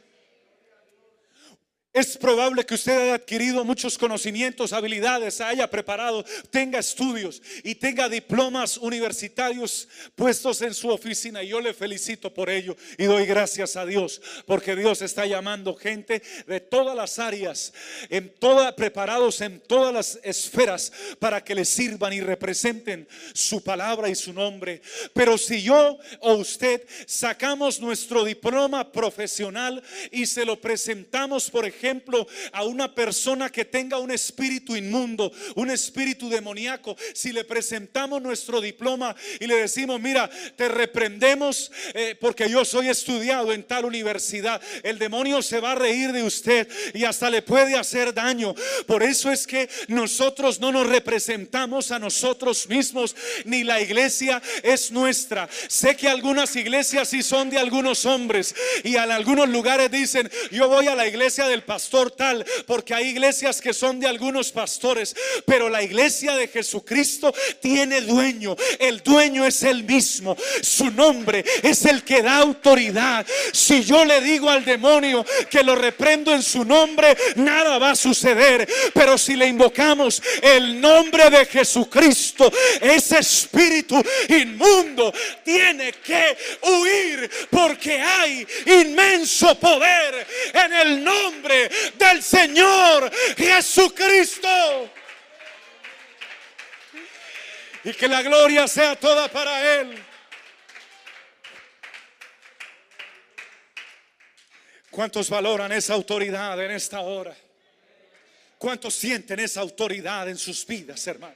Es 1.95 2.17
probable 2.17 2.67
que 2.67 2.75
usted 2.75 3.01
haya 3.01 3.15
adquirido 3.15 3.65
muchos 3.65 3.97
conocimientos, 3.97 4.73
habilidades, 4.73 5.41
haya 5.41 5.71
preparado, 5.71 6.25
tenga 6.51 6.81
estudios 6.81 7.41
y 7.63 7.77
tenga 7.77 8.09
diplomas 8.09 8.79
universitarios 8.79 9.87
puestos 10.17 10.61
en 10.63 10.75
su 10.75 10.89
oficina. 10.89 11.45
Y 11.45 11.51
yo 11.51 11.61
le 11.61 11.73
felicito 11.73 12.35
por 12.35 12.51
ello 12.51 12.77
y 12.99 13.05
doy 13.05 13.27
gracias 13.27 13.77
a 13.77 13.87
Dios 13.87 14.21
porque 14.45 14.75
Dios 14.75 15.03
está 15.03 15.25
llamando 15.25 15.77
gente 15.77 16.21
de 16.49 16.59
todas 16.59 16.97
las 16.97 17.21
áreas, 17.21 17.73
en 18.11 18.29
toda, 18.41 18.75
preparados 18.75 19.41
en 19.41 19.61
todas 19.61 19.95
las 19.95 20.19
esferas 20.25 20.91
para 21.21 21.45
que 21.45 21.55
le 21.55 21.65
sirvan 21.65 22.13
y 22.13 22.21
representen 22.21 23.07
su 23.35 23.63
palabra 23.63 24.09
y 24.09 24.17
su 24.17 24.33
nombre. 24.33 24.83
Pero 25.13 25.39
si 25.39 25.63
yo 25.63 25.97
o 26.19 26.35
usted 26.35 26.85
sacamos 27.07 27.79
nuestro 27.79 28.25
diploma 28.25 28.91
profesional 28.91 29.81
y 30.11 30.27
se 30.27 30.45
lo 30.45 30.61
presentamos, 30.61 31.49
por 31.49 31.65
ejemplo, 31.65 31.84
ejemplo, 31.85 32.27
a 32.53 32.64
una 32.64 32.94
persona 32.94 33.51
que 33.51 33.64
tenga 33.64 33.99
un 33.99 34.11
espíritu 34.11 34.75
inmundo, 34.75 35.31
un 35.55 35.70
espíritu 35.70 36.31
demoníaco, 36.31 36.97
si 37.12 37.31
le 37.33 37.44
presentamos 37.44 38.23
nuestro 38.23 38.61
diploma 38.61 39.14
y 39.38 39.47
le 39.47 39.57
decimos, 39.57 40.01
mira, 40.01 40.31
te 40.57 40.68
reprendemos 40.68 41.70
eh, 41.92 42.16
porque 42.18 42.49
yo 42.49 42.64
soy 42.64 42.88
estudiado 42.88 43.53
en 43.53 43.64
tal 43.64 43.85
universidad, 43.85 44.61
el 44.83 44.99
demonio 44.99 45.42
se 45.42 45.61
va 45.61 45.73
a 45.73 45.75
reír 45.75 46.12
de 46.12 46.23
usted 46.23 46.68
y 46.94 47.05
hasta 47.05 47.29
le 47.29 47.42
puede 47.42 47.77
hacer 47.77 48.14
daño. 48.14 48.55
Por 48.87 49.03
eso 49.03 49.31
es 49.31 49.47
que 49.47 49.68
nosotros 49.88 50.61
no 50.61 50.73
nos 50.73 50.87
representamos 50.87 51.90
a 51.90 51.99
nosotros 51.99 52.66
mismos, 52.68 53.14
ni 53.44 53.62
la 53.62 53.81
iglesia 53.81 54.42
es 54.62 54.90
nuestra. 54.90 55.49
Sé 55.68 55.97
que 55.97 56.09
algunas 56.09 56.57
iglesias 56.57 57.09
sí 57.09 57.23
son 57.23 57.51
de 57.51 57.59
algunos 57.59 58.07
hombres 58.07 58.55
y 58.83 58.97
en 58.97 59.11
algunos 59.11 59.49
lugares 59.49 59.90
dicen, 59.90 60.31
yo 60.51 60.68
voy 60.68 60.87
a 60.87 60.94
la 60.94 61.07
iglesia 61.07 61.47
del 61.47 61.62
pastor 61.62 61.74
tal, 62.17 62.45
porque 62.67 62.95
hay 62.95 63.09
iglesias 63.09 63.61
que 63.61 63.75
son 63.75 64.01
de 64.01 64.07
algunos 64.07 64.53
pastores, 64.53 65.15
pero 65.47 65.69
la 65.69 65.83
iglesia 65.83 66.35
de 66.35 66.49
Jesucristo 66.49 67.35
tiene 67.61 68.01
dueño. 68.01 68.57
El 68.79 69.03
dueño 69.03 69.45
es 69.47 69.63
el 69.63 69.85
mismo. 69.85 70.37
Su 70.63 70.91
nombre 70.91 71.45
es 71.63 71.85
el 71.85 72.03
que 72.05 72.23
da 72.23 72.39
autoridad. 72.39 73.27
Si 73.53 73.85
yo 73.85 74.05
le 74.05 74.21
digo 74.21 74.49
al 74.49 74.65
demonio 74.65 75.25
que 75.51 75.63
lo 75.63 75.75
reprendo 75.75 76.33
en 76.33 76.43
su 76.43 76.65
nombre, 76.65 77.17
nada 77.37 77.79
va 77.79 77.93
a 77.93 77.97
suceder. 77.97 78.69
Pero 78.93 79.19
si 79.19 79.37
le 79.37 79.47
invocamos 79.47 80.23
el 80.43 80.81
nombre 80.81 81.31
de 81.31 81.47
Jesucristo, 81.47 82.53
ese 82.81 83.19
espíritu 83.19 84.03
inmundo 84.29 85.13
tiene 85.45 85.93
que 85.93 86.37
huir 86.63 87.31
porque 87.51 88.01
hay 88.01 88.47
inmenso 88.67 89.59
poder 89.59 90.27
en 90.53 90.73
el 90.73 91.05
nombre 91.05 91.63
del 91.94 92.22
Señor 92.22 93.11
Jesucristo. 93.37 94.90
Y 97.85 97.92
que 97.92 98.09
la 98.09 98.22
gloria 98.22 98.66
sea 98.66 98.96
toda 98.96 99.29
para 99.29 99.81
Él. 99.81 100.03
¿Cuántos 104.90 105.29
valoran 105.29 105.72
esa 105.72 105.94
autoridad 105.94 106.62
en 106.64 106.70
esta 106.70 107.00
hora? 107.00 107.37
¿Cuántos 108.59 108.94
sienten 108.94 109.40
esa 109.40 109.61
autoridad 109.61 110.29
en 110.29 110.38
sus 110.38 110.64
vidas, 110.64 111.07
hermano? 111.07 111.35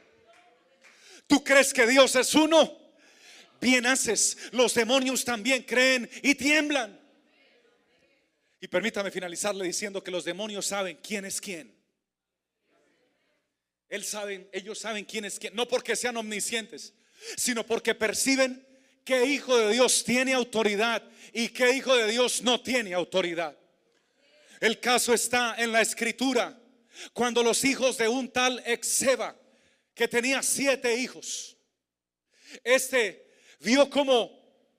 ¿Tú 1.26 1.44
crees 1.44 1.74
que 1.74 1.86
Dios 1.86 2.14
es 2.16 2.34
uno? 2.34 2.78
Bien 3.60 3.84
haces. 3.84 4.38
Los 4.52 4.74
demonios 4.74 5.24
también 5.24 5.64
creen 5.64 6.08
y 6.22 6.34
tiemblan. 6.34 6.97
Y 8.60 8.68
permítame 8.68 9.10
finalizarle 9.10 9.64
diciendo 9.64 10.02
que 10.02 10.10
los 10.10 10.24
demonios 10.24 10.66
saben 10.66 10.98
quién 11.02 11.24
es 11.24 11.40
quién. 11.40 11.76
Él 13.88 14.04
saben, 14.04 14.48
ellos 14.52 14.78
saben 14.78 15.04
quién 15.04 15.24
es 15.24 15.38
quién, 15.38 15.54
no 15.54 15.66
porque 15.66 15.96
sean 15.96 16.16
omniscientes, 16.16 16.92
sino 17.36 17.64
porque 17.64 17.94
perciben 17.94 18.66
qué 19.04 19.24
hijo 19.24 19.56
de 19.56 19.72
Dios 19.72 20.04
tiene 20.04 20.34
autoridad 20.34 21.02
y 21.32 21.48
qué 21.48 21.72
hijo 21.74 21.96
de 21.96 22.10
Dios 22.10 22.42
no 22.42 22.60
tiene 22.60 22.92
autoridad. 22.92 23.56
El 24.60 24.80
caso 24.80 25.14
está 25.14 25.54
en 25.56 25.72
la 25.72 25.80
escritura, 25.80 26.60
cuando 27.12 27.42
los 27.42 27.64
hijos 27.64 27.96
de 27.96 28.08
un 28.08 28.28
tal 28.28 28.62
Exeba, 28.66 29.36
que 29.94 30.08
tenía 30.08 30.42
siete 30.42 30.96
hijos, 30.96 31.56
este 32.64 33.30
vio 33.60 33.88
como, 33.88 34.30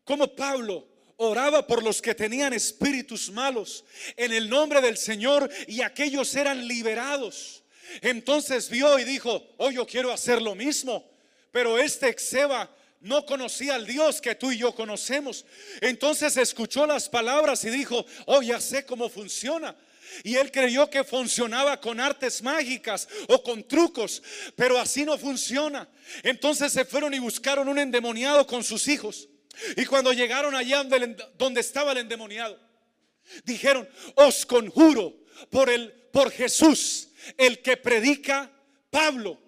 como 0.04 0.36
Pablo 0.36 0.88
oraba 1.22 1.68
por 1.68 1.84
los 1.84 2.02
que 2.02 2.16
tenían 2.16 2.54
espíritus 2.54 3.30
malos 3.30 3.84
en 4.16 4.32
el 4.32 4.50
nombre 4.50 4.82
del 4.82 4.98
Señor 4.98 5.50
y 5.68 5.82
aquellos 5.82 6.34
eran 6.34 6.66
liberados. 6.66 7.62
Entonces 8.02 8.70
vio 8.70 8.98
y 8.98 9.04
dijo, 9.04 9.46
oh, 9.58 9.70
yo 9.70 9.86
quiero 9.86 10.14
hacer 10.14 10.42
lo 10.42 10.56
mismo. 10.56 11.10
Pero 11.52 11.78
este 11.78 12.08
Exeba 12.08 12.74
no 13.02 13.26
conocía 13.26 13.76
al 13.76 13.86
Dios 13.86 14.22
que 14.22 14.36
tú 14.36 14.52
y 14.52 14.60
yo 14.60 14.74
conocemos. 14.74 15.46
Entonces 15.82 16.38
escuchó 16.38 16.88
las 16.88 17.10
palabras 17.10 17.66
y 17.66 17.70
dijo, 17.70 18.06
oh, 18.26 18.42
ya 18.42 18.62
sé 18.62 18.86
cómo 18.86 19.10
funciona. 19.10 19.76
Y 20.24 20.38
él 20.38 20.52
creyó 20.54 20.90
que 20.90 21.04
funcionaba 21.04 21.82
con 21.82 22.00
artes 22.00 22.42
mágicas 22.42 23.10
o 23.28 23.44
con 23.44 23.68
trucos, 23.68 24.24
pero 24.56 24.80
así 24.80 25.04
no 25.04 25.18
funciona. 25.18 25.90
Entonces 26.24 26.72
se 26.72 26.86
fueron 26.86 27.14
y 27.14 27.20
buscaron 27.20 27.68
un 27.68 27.78
endemoniado 27.78 28.48
con 28.48 28.64
sus 28.64 28.88
hijos. 28.88 29.28
Y 29.76 29.86
cuando 29.86 30.14
llegaron 30.14 30.56
allá 30.56 30.84
donde 31.38 31.62
estaba 31.62 31.92
el 31.92 32.00
endemoniado, 32.00 32.60
dijeron, 33.44 33.88
os 34.16 34.46
conjuro 34.46 35.16
por 35.50 35.70
el 35.70 35.92
por 36.12 36.32
Jesús, 36.32 37.10
el 37.38 37.62
que 37.62 37.78
predica 37.78 38.52
Pablo. 38.90 39.40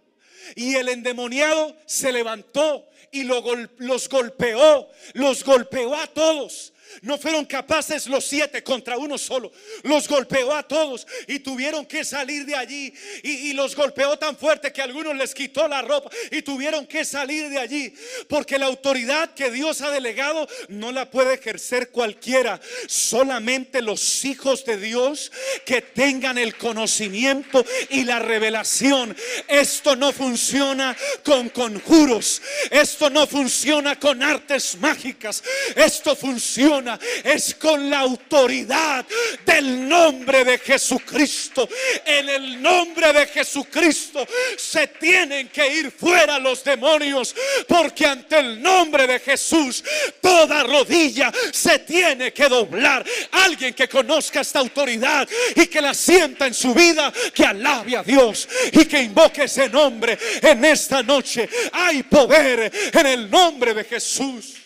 Y 0.56 0.76
el 0.76 0.90
endemoniado 0.90 1.76
se 1.86 2.12
levantó 2.12 2.88
y 3.12 3.24
los 3.24 4.10
golpeó, 4.10 4.90
los 5.14 5.44
golpeó 5.44 5.96
a 5.96 6.08
todos. 6.08 6.74
No 7.02 7.18
fueron 7.18 7.46
capaces 7.46 8.08
los 8.08 8.26
siete 8.26 8.64
contra 8.64 8.98
uno 8.98 9.18
solo. 9.18 9.52
Los 9.84 10.08
golpeó 10.08 10.54
a 10.54 10.64
todos 10.64 11.08
y 11.28 11.40
tuvieron 11.40 11.86
que 11.86 12.04
salir 12.04 12.46
de 12.46 12.56
allí. 12.56 12.94
Y, 13.24 13.54
los 13.54 13.76
golpeó 13.76 14.18
tan 14.18 14.38
fuerte 14.38 14.72
que 14.72 14.82
a 14.82 14.86
algunos 14.86 15.16
les 15.16 15.34
quitó 15.34 15.68
la 15.68 15.82
ropa 15.82 16.10
y 16.32 16.42
tuvieron 16.42 16.86
que 16.86 17.06
salir 17.06 17.50
de 17.50 17.60
allí. 17.60 17.94
Porque 18.28 18.58
la 18.58 18.68
autoridad 18.68 19.34
que 19.34 19.52
Dios 19.52 19.82
ha 19.82 19.92
delegado 19.92 20.48
no 20.70 20.92
la 20.92 21.10
puede 21.10 21.36
ejercer 21.36 21.90
cualquiera. 21.90 22.60
Solamente 22.88 23.82
los 23.82 24.26
hijos 24.26 24.66
de 24.66 24.78
Dios 24.78 25.32
que 25.66 25.82
tengan 25.82 26.38
el 26.38 26.56
conocimiento 26.58 27.66
y 27.90 28.04
la 28.04 28.20
revelación. 28.20 29.16
Esto 29.48 29.96
no 29.96 30.12
funciona 30.12 30.96
con 31.24 31.50
conjuros. 31.50 32.42
Esto 32.70 33.10
no 33.10 33.28
funciona 33.28 34.00
con 34.00 34.24
artes 34.24 34.78
mágicas. 34.80 35.44
Esto 35.76 36.16
funciona 36.16 36.81
es 37.24 37.56
con 37.56 37.90
la 37.90 38.00
autoridad 38.00 39.06
del 39.46 39.88
nombre 39.88 40.44
de 40.44 40.58
Jesucristo. 40.58 41.68
En 42.06 42.30
el 42.30 42.62
nombre 42.62 43.14
de 43.14 43.28
Jesucristo 43.28 44.28
se 44.58 44.88
tienen 44.88 45.50
que 45.50 45.68
ir 45.76 45.92
fuera 45.92 46.40
los 46.40 46.64
demonios 46.64 47.36
porque 47.68 48.06
ante 48.06 48.40
el 48.40 48.62
nombre 48.62 49.08
de 49.08 49.20
Jesús 49.20 49.84
toda 50.22 50.64
rodilla 50.64 51.32
se 51.52 51.80
tiene 51.80 52.34
que 52.34 52.48
doblar. 52.48 53.06
Alguien 53.32 53.74
que 53.74 53.88
conozca 53.88 54.42
esta 54.42 54.60
autoridad 54.60 55.28
y 55.56 55.68
que 55.68 55.82
la 55.82 55.94
sienta 55.94 56.48
en 56.48 56.54
su 56.54 56.74
vida, 56.74 57.12
que 57.34 57.46
alabe 57.46 57.98
a 57.98 58.04
Dios 58.04 58.48
y 58.72 58.86
que 58.86 59.02
invoque 59.02 59.44
ese 59.44 59.70
nombre 59.70 60.18
en 60.42 60.64
esta 60.66 61.04
noche. 61.04 61.50
Hay 61.72 62.04
poder 62.04 62.72
en 62.94 63.08
el 63.08 63.30
nombre 63.30 63.74
de 63.74 63.84
Jesús. 63.84 64.61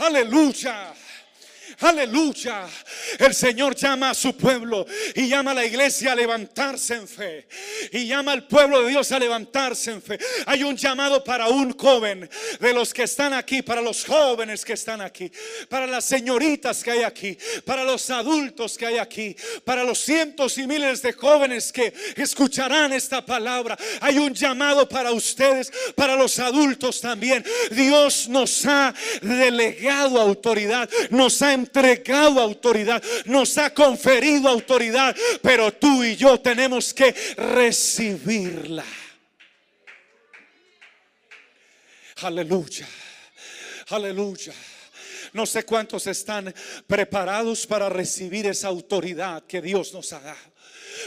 Aleluya. 0.00 0.94
Aleluya. 1.80 2.66
El 3.18 3.34
Señor 3.34 3.74
llama 3.74 4.10
a 4.10 4.14
su 4.14 4.36
pueblo 4.36 4.86
y 5.14 5.28
llama 5.28 5.52
a 5.52 5.54
la 5.54 5.64
iglesia 5.64 6.12
a 6.12 6.14
levantarse 6.14 6.94
en 6.94 7.08
fe. 7.08 7.48
Y 7.92 8.06
llama 8.06 8.32
al 8.32 8.46
pueblo 8.46 8.82
de 8.82 8.90
Dios 8.90 9.10
a 9.12 9.18
levantarse 9.18 9.92
en 9.92 10.02
fe. 10.02 10.18
Hay 10.44 10.62
un 10.62 10.76
llamado 10.76 11.24
para 11.24 11.48
un 11.48 11.76
joven 11.76 12.28
de 12.60 12.74
los 12.74 12.92
que 12.92 13.04
están 13.04 13.32
aquí, 13.32 13.62
para 13.62 13.80
los 13.80 14.04
jóvenes 14.04 14.62
que 14.62 14.74
están 14.74 15.00
aquí, 15.00 15.32
para 15.70 15.86
las 15.86 16.04
señoritas 16.04 16.84
que 16.84 16.90
hay 16.90 17.02
aquí, 17.02 17.38
para 17.64 17.82
los 17.82 18.10
adultos 18.10 18.76
que 18.76 18.86
hay 18.86 18.98
aquí, 18.98 19.34
para 19.64 19.82
los 19.82 20.00
cientos 20.00 20.58
y 20.58 20.66
miles 20.66 21.00
de 21.00 21.14
jóvenes 21.14 21.72
que 21.72 21.94
escucharán 22.16 22.92
esta 22.92 23.24
palabra. 23.24 23.78
Hay 24.02 24.18
un 24.18 24.34
llamado 24.34 24.86
para 24.86 25.12
ustedes, 25.12 25.72
para 25.94 26.14
los 26.14 26.38
adultos 26.38 27.00
también. 27.00 27.42
Dios 27.70 28.28
nos 28.28 28.66
ha 28.66 28.92
delegado 29.22 30.20
autoridad, 30.20 30.88
nos 31.08 31.40
ha 31.40 31.54
autoridad, 32.40 33.02
nos 33.26 33.56
ha 33.58 33.72
conferido 33.72 34.48
autoridad, 34.48 35.16
pero 35.42 35.72
tú 35.72 36.04
y 36.04 36.16
yo 36.16 36.38
tenemos 36.40 36.92
que 36.92 37.12
recibirla. 37.36 38.84
Aleluya, 42.22 42.86
aleluya. 43.88 44.52
No 45.32 45.46
sé 45.46 45.64
cuántos 45.64 46.06
están 46.06 46.52
preparados 46.86 47.66
para 47.66 47.88
recibir 47.88 48.46
esa 48.46 48.68
autoridad 48.68 49.44
que 49.44 49.62
Dios 49.62 49.92
nos 49.92 50.12
ha 50.12 50.20
dado 50.20 50.49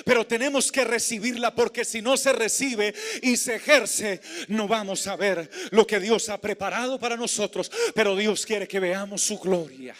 pero 0.06 0.26
tenemos 0.26 0.72
que 0.72 0.84
recibirla 0.84 1.54
porque 1.54 1.86
si 1.86 2.02
no 2.02 2.18
se 2.18 2.34
recibe 2.34 2.94
y 3.22 3.38
se 3.38 3.56
ejerce, 3.56 4.22
no 4.48 4.68
vamos 4.68 5.08
a 5.08 5.16
ver 5.16 5.50
lo 5.72 5.86
que 5.88 6.00
Dios 6.00 6.30
ha 6.30 6.40
preparado 6.40 7.00
para 7.00 7.16
nosotros, 7.16 7.72
pero 7.94 8.16
Dios 8.16 8.46
quiere 8.46 8.68
que 8.68 8.80
veamos 8.80 9.22
su 9.22 9.40
gloria. 9.40 9.96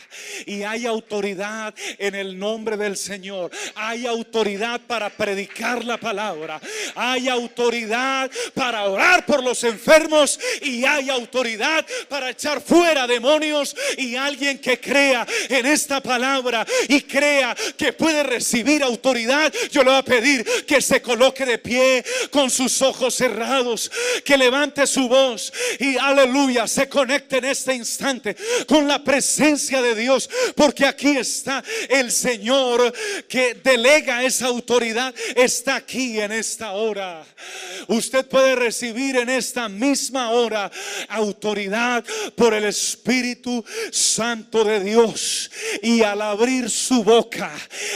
Y 0.46 0.64
hay 0.64 0.86
autoridad 0.86 1.74
en 1.98 2.16
el 2.16 2.38
nombre 2.38 2.78
del 2.78 2.98
Señor, 2.98 3.52
hay 3.76 4.06
autoridad 4.06 4.82
para 4.82 5.10
predicar 5.10 5.84
la 5.84 5.98
palabra, 5.98 6.62
hay 6.96 7.28
autoridad 7.28 8.30
para 8.54 8.84
orar 8.86 9.26
por 9.26 9.44
los 9.44 9.64
enfermos. 9.64 10.40
Y 10.62 10.86
hay 10.86 11.10
autoridad 11.10 11.86
para 12.08 12.30
echar 12.30 12.62
fuera 12.62 13.08
demonios. 13.08 13.76
Y 13.98 14.16
alguien 14.16 14.60
que 14.60 14.80
crea 14.80 15.26
en 15.50 15.66
esta 15.66 16.02
palabra 16.02 16.66
y 16.88 17.02
crea 17.02 17.56
que 17.78 17.94
puede 17.94 18.24
recibir 18.24 18.84
autoridad, 18.84 19.54
le 19.84 19.92
voy 19.92 20.00
a 20.00 20.04
pedir 20.04 20.46
que 20.66 20.82
se 20.82 21.02
coloque 21.02 21.46
de 21.46 21.58
pie 21.58 22.04
con 22.32 22.50
sus 22.50 22.82
ojos 22.82 23.16
cerrados, 23.16 23.92
que 24.24 24.38
levante 24.38 24.86
su 24.88 25.08
voz 25.08 25.52
y 25.80 25.98
aleluya, 25.98 26.68
se 26.68 26.88
conecte 26.88 27.38
en 27.38 27.46
este 27.46 27.74
instante 27.74 28.36
con 28.68 28.88
la 28.88 29.04
presencia 29.04 29.82
de 29.82 29.96
Dios, 29.96 30.30
porque 30.56 30.86
aquí 30.86 31.18
está 31.18 31.64
el 31.90 32.12
Señor 32.12 32.94
que 33.28 33.56
delega 33.56 34.24
esa 34.24 34.48
autoridad, 34.48 35.14
está 35.36 35.76
aquí 35.76 36.20
en 36.20 36.32
esta 36.32 36.72
hora. 36.72 37.26
Usted 37.88 38.26
puede 38.28 38.56
recibir 38.56 39.18
en 39.18 39.30
esta 39.30 39.70
misma 39.70 40.32
hora 40.32 40.72
autoridad 41.10 42.04
por 42.36 42.54
el 42.54 42.66
Espíritu 42.66 43.64
Santo 43.92 44.64
de 44.64 44.80
Dios 44.80 45.52
y 45.82 46.02
al 46.02 46.22
abrir 46.22 46.70
su 46.70 47.04
boca, 47.04 47.52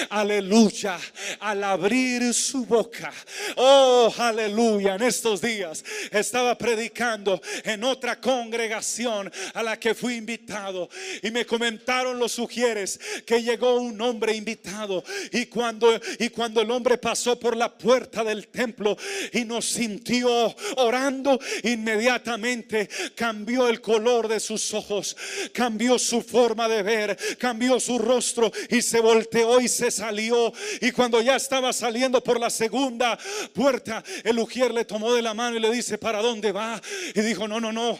aleluya, 0.10 0.98
al 1.40 1.64
abrir 1.72 2.34
su 2.34 2.66
boca. 2.66 3.14
Oh, 3.56 4.14
aleluya. 4.18 4.96
En 4.96 5.04
estos 5.04 5.42
días 5.42 5.84
estaba 6.12 6.58
predicando 6.58 7.42
en 7.64 7.84
otra 7.84 8.20
congregación 8.20 9.32
a 9.54 9.64
la 9.64 9.80
que 9.80 9.96
fui 9.96 10.16
invitado 10.16 10.90
y 11.22 11.32
me 11.32 11.46
comentaron 11.46 12.20
los 12.20 12.32
sugieres 12.32 13.00
que 13.26 13.42
llegó 13.42 13.80
un 13.80 14.00
hombre 14.02 14.36
invitado 14.36 15.04
y 15.32 15.46
cuando 15.48 16.00
y 16.20 16.30
cuando 16.30 16.62
el 16.62 16.72
hombre 16.72 16.98
pasó 16.98 17.40
por 17.40 17.56
la 17.56 17.76
puerta 17.78 18.24
del 18.24 18.48
templo 18.48 18.98
y 19.34 19.46
nos 19.46 19.66
sintió 19.66 20.56
orando, 20.78 21.40
inmediatamente 21.64 22.90
cambió 23.16 23.68
el 23.68 23.82
color 23.82 24.28
de 24.28 24.40
sus 24.40 24.74
ojos, 24.74 25.16
cambió 25.54 26.00
su 26.00 26.22
forma 26.22 26.68
de 26.68 26.84
ver, 26.84 27.18
cambió 27.38 27.80
su 27.80 27.98
rostro 27.98 28.52
y 28.70 28.82
se 28.82 29.00
volteó 29.00 29.60
y 29.60 29.68
se 29.68 29.92
salió 29.92 30.54
y 30.82 30.92
cuando 30.92 31.22
ya 31.22 31.36
estaba 31.36 31.57
saliendo 31.74 32.24
por 32.24 32.40
la 32.40 32.50
segunda 32.50 33.18
puerta, 33.54 34.04
el 34.24 34.40
ujier 34.40 34.74
le 34.74 34.86
tomó 34.86 35.14
de 35.14 35.22
la 35.22 35.34
mano 35.34 35.58
y 35.58 35.60
le 35.60 35.72
dice, 35.72 35.98
¿para 35.98 36.22
dónde 36.22 36.52
va? 36.52 36.82
Y 37.14 37.22
dijo, 37.22 37.48
no, 37.48 37.60
no, 37.60 37.72
no, 37.72 38.00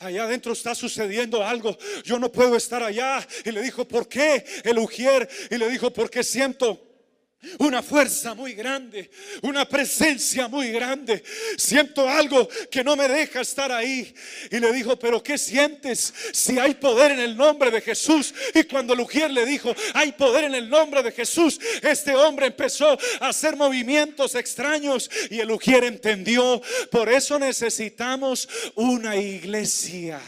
allá 0.00 0.24
adentro 0.24 0.52
está 0.52 0.74
sucediendo 0.74 1.44
algo, 1.44 1.76
yo 2.04 2.18
no 2.18 2.30
puedo 2.30 2.56
estar 2.56 2.82
allá. 2.82 3.26
Y 3.44 3.50
le 3.50 3.62
dijo, 3.62 3.86
¿por 3.86 4.08
qué? 4.08 4.44
El 4.64 4.78
ujier 4.78 5.28
y 5.50 5.56
le 5.56 5.68
dijo, 5.68 5.92
porque 5.92 6.22
siento 6.22 6.91
una 7.58 7.82
fuerza 7.82 8.34
muy 8.34 8.54
grande, 8.54 9.10
una 9.42 9.68
presencia 9.68 10.48
muy 10.48 10.70
grande. 10.70 11.22
Siento 11.56 12.08
algo 12.08 12.48
que 12.70 12.84
no 12.84 12.96
me 12.96 13.08
deja 13.08 13.40
estar 13.40 13.72
ahí. 13.72 14.14
Y 14.50 14.58
le 14.58 14.72
dijo, 14.72 14.98
pero 14.98 15.22
¿qué 15.22 15.36
sientes 15.36 16.12
si 16.32 16.58
hay 16.58 16.74
poder 16.74 17.12
en 17.12 17.20
el 17.20 17.36
nombre 17.36 17.70
de 17.70 17.80
Jesús? 17.80 18.34
Y 18.54 18.64
cuando 18.64 18.94
Lugier 18.94 19.30
le 19.30 19.44
dijo, 19.44 19.74
hay 19.94 20.12
poder 20.12 20.44
en 20.44 20.54
el 20.54 20.68
nombre 20.68 21.02
de 21.02 21.12
Jesús, 21.12 21.58
este 21.82 22.14
hombre 22.14 22.46
empezó 22.46 22.98
a 23.20 23.28
hacer 23.28 23.56
movimientos 23.56 24.34
extraños 24.34 25.10
y 25.30 25.40
el 25.40 25.48
Lugier 25.48 25.84
entendió. 25.84 26.62
Por 26.90 27.08
eso 27.08 27.38
necesitamos 27.38 28.48
una 28.74 29.16
iglesia. 29.16 30.20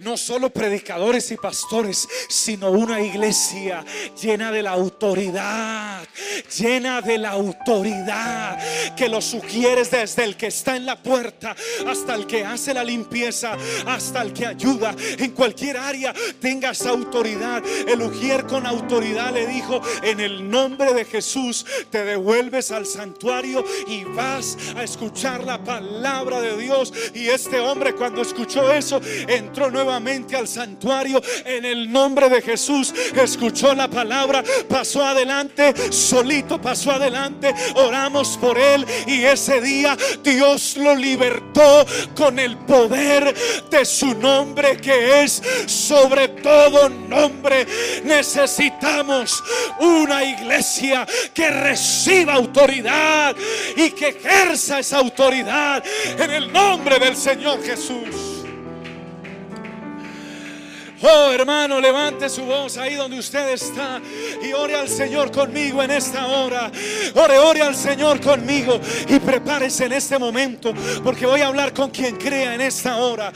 No 0.00 0.16
solo 0.16 0.50
predicadores 0.50 1.30
y 1.30 1.36
pastores, 1.36 2.08
sino 2.28 2.70
una 2.70 3.00
iglesia 3.00 3.84
llena 4.20 4.52
de 4.52 4.62
la 4.62 4.72
autoridad, 4.72 6.06
llena 6.58 7.00
de 7.00 7.18
la 7.18 7.30
autoridad 7.30 8.58
que 8.96 9.08
lo 9.08 9.20
sugieres 9.20 9.90
desde 9.90 10.24
el 10.24 10.36
que 10.36 10.48
está 10.48 10.76
en 10.76 10.86
la 10.86 11.02
puerta 11.02 11.56
hasta 11.86 12.14
el 12.14 12.26
que 12.26 12.44
hace 12.44 12.74
la 12.74 12.84
limpieza, 12.84 13.56
hasta 13.86 14.22
el 14.22 14.32
que 14.32 14.46
ayuda 14.46 14.94
en 15.18 15.30
cualquier 15.32 15.76
área, 15.76 16.14
tengas 16.40 16.84
autoridad. 16.86 17.62
El 17.86 18.02
ujier 18.02 18.46
con 18.46 18.66
autoridad 18.66 19.32
le 19.32 19.46
dijo, 19.46 19.80
en 20.02 20.20
el 20.20 20.48
nombre 20.48 20.92
de 20.94 21.04
Jesús 21.04 21.64
te 21.90 22.04
devuelves 22.04 22.70
al 22.70 22.86
santuario 22.86 23.64
y 23.86 24.04
vas 24.04 24.56
a 24.76 24.82
escuchar 24.82 25.44
la 25.44 25.62
palabra 25.62 26.40
de 26.40 26.56
Dios. 26.56 26.92
Y 27.14 27.28
este 27.28 27.60
hombre 27.60 27.94
cuando 27.94 28.22
escuchó 28.22 28.72
eso, 28.72 29.00
entró 29.28 29.70
nuevamente 29.70 29.85
al 29.90 30.48
santuario 30.48 31.22
en 31.44 31.64
el 31.64 31.90
nombre 31.90 32.28
de 32.28 32.42
Jesús. 32.42 32.92
Escuchó 33.14 33.74
la 33.74 33.88
palabra, 33.88 34.42
pasó 34.68 35.04
adelante, 35.04 35.74
solito 35.92 36.60
pasó 36.60 36.92
adelante. 36.92 37.54
Oramos 37.74 38.36
por 38.38 38.58
él 38.58 38.84
y 39.06 39.22
ese 39.24 39.60
día 39.60 39.96
Dios 40.22 40.76
lo 40.76 40.94
libertó 40.94 41.86
con 42.14 42.38
el 42.38 42.56
poder 42.58 43.34
de 43.70 43.84
su 43.84 44.14
nombre 44.14 44.76
que 44.76 45.22
es 45.22 45.42
sobre 45.66 46.28
todo 46.28 46.88
nombre. 46.88 47.66
Necesitamos 48.04 49.42
una 49.80 50.24
iglesia 50.24 51.06
que 51.32 51.50
reciba 51.50 52.34
autoridad 52.34 53.36
y 53.76 53.90
que 53.90 54.08
ejerza 54.08 54.80
esa 54.80 54.98
autoridad 54.98 55.82
en 56.18 56.30
el 56.30 56.52
nombre 56.52 56.98
del 56.98 57.16
Señor 57.16 57.62
Jesús. 57.62 58.35
Oh 61.02 61.30
hermano, 61.30 61.78
levante 61.78 62.28
su 62.28 62.42
voz 62.44 62.78
ahí 62.78 62.94
donde 62.94 63.18
usted 63.18 63.50
está 63.50 64.00
y 64.42 64.52
ore 64.54 64.76
al 64.76 64.88
Señor 64.88 65.30
conmigo 65.30 65.82
en 65.82 65.90
esta 65.90 66.26
hora. 66.26 66.70
Ore, 67.14 67.38
ore 67.38 67.62
al 67.62 67.76
Señor 67.76 68.20
conmigo 68.20 68.80
y 69.06 69.18
prepárese 69.18 69.84
en 69.84 69.92
este 69.92 70.18
momento 70.18 70.72
porque 71.04 71.26
voy 71.26 71.42
a 71.42 71.48
hablar 71.48 71.74
con 71.74 71.90
quien 71.90 72.16
crea 72.16 72.54
en 72.54 72.62
esta 72.62 72.96
hora. 72.96 73.30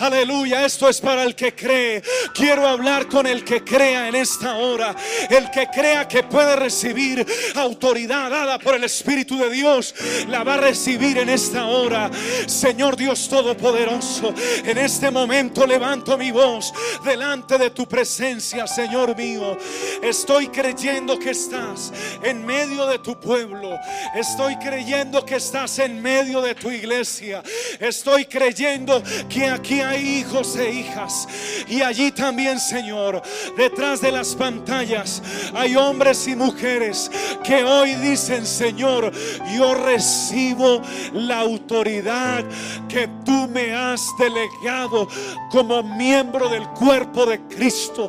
Aleluya, 0.00 0.64
esto 0.64 0.88
es 0.88 1.00
para 1.00 1.22
el 1.22 1.36
que 1.36 1.54
cree. 1.54 2.02
Quiero 2.34 2.66
hablar 2.66 3.06
con 3.06 3.26
el 3.26 3.44
que 3.44 3.62
crea 3.62 4.08
en 4.08 4.16
esta 4.16 4.56
hora. 4.56 4.96
El 5.30 5.50
que 5.50 5.68
crea 5.68 6.08
que 6.08 6.24
puede 6.24 6.56
recibir 6.56 7.24
autoridad 7.54 8.30
dada 8.30 8.58
por 8.58 8.74
el 8.74 8.84
Espíritu 8.84 9.38
de 9.38 9.50
Dios, 9.50 9.94
la 10.28 10.42
va 10.42 10.54
a 10.54 10.58
recibir 10.58 11.18
en 11.18 11.28
esta 11.28 11.66
hora. 11.66 12.10
Señor 12.46 12.96
Dios 12.96 13.28
Todopoderoso, 13.28 14.34
en 14.64 14.78
este 14.78 15.10
momento 15.12 15.64
levanto 15.64 16.18
mi 16.18 16.32
voz 16.32 16.72
delante 17.04 17.58
de 17.58 17.70
tu 17.70 17.86
presencia, 17.86 18.66
Señor 18.66 19.16
mío. 19.16 19.56
Estoy 20.02 20.48
creyendo 20.48 21.18
que 21.18 21.30
estás 21.30 21.92
en 22.22 22.44
medio 22.44 22.86
de 22.86 22.98
tu 22.98 23.18
pueblo. 23.20 23.78
Estoy 24.14 24.56
creyendo 24.56 25.24
que 25.24 25.36
estás 25.36 25.78
en 25.78 26.00
medio 26.00 26.40
de 26.40 26.54
tu 26.54 26.70
iglesia. 26.70 27.42
Estoy 27.78 28.24
creyendo 28.24 29.02
que 29.28 29.46
aquí 29.46 29.80
hay 29.80 30.20
hijos 30.20 30.56
e 30.56 30.70
hijas. 30.70 31.28
Y 31.68 31.82
allí 31.82 32.10
también, 32.10 32.58
Señor, 32.58 33.22
detrás 33.56 34.00
de 34.00 34.10
las 34.10 34.34
pantallas 34.34 35.22
hay 35.54 35.76
hombres 35.76 36.26
y 36.26 36.34
mujeres 36.34 37.10
que 37.44 37.64
hoy 37.64 37.94
dicen, 37.96 38.46
Señor, 38.46 39.12
yo 39.54 39.74
recibo 39.74 40.80
la 41.12 41.40
autoridad 41.40 42.44
que 42.88 43.08
tú 43.24 43.48
me 43.48 43.74
has 43.74 44.00
delegado 44.18 45.08
como 45.50 45.82
miembro 45.82 46.48
del 46.48 46.66
cuerpo 46.70 46.93
cuerpo 46.94 47.26
de 47.26 47.40
Cristo. 47.48 48.08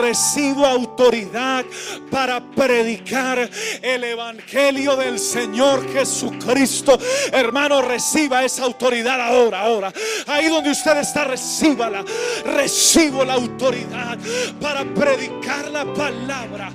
Recibo 0.00 0.66
autoridad 0.66 1.64
para 2.10 2.40
predicar 2.40 3.48
el 3.80 4.02
Evangelio 4.02 4.96
del 4.96 5.20
Señor 5.20 5.88
Jesucristo. 5.92 6.98
Hermano, 7.30 7.82
reciba 7.82 8.44
esa 8.44 8.64
autoridad 8.64 9.20
ahora, 9.20 9.60
ahora. 9.60 9.92
Ahí 10.26 10.48
donde 10.48 10.72
usted 10.72 10.96
está, 10.98 11.22
recíbala. 11.22 12.04
Recibo 12.44 13.24
la 13.24 13.34
autoridad 13.34 14.18
para 14.60 14.82
predicar 14.82 15.70
la 15.70 15.84
palabra, 15.94 16.72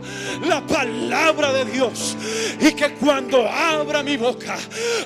la 0.48 0.66
palabra 0.66 1.52
de 1.52 1.66
Dios. 1.66 2.16
Y 2.62 2.72
que 2.72 2.94
cuando 2.94 3.46
abra 3.46 4.04
mi 4.04 4.16
boca, 4.16 4.58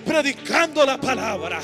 predicando 0.05 0.85
la 0.85 0.99
palabra, 0.99 1.59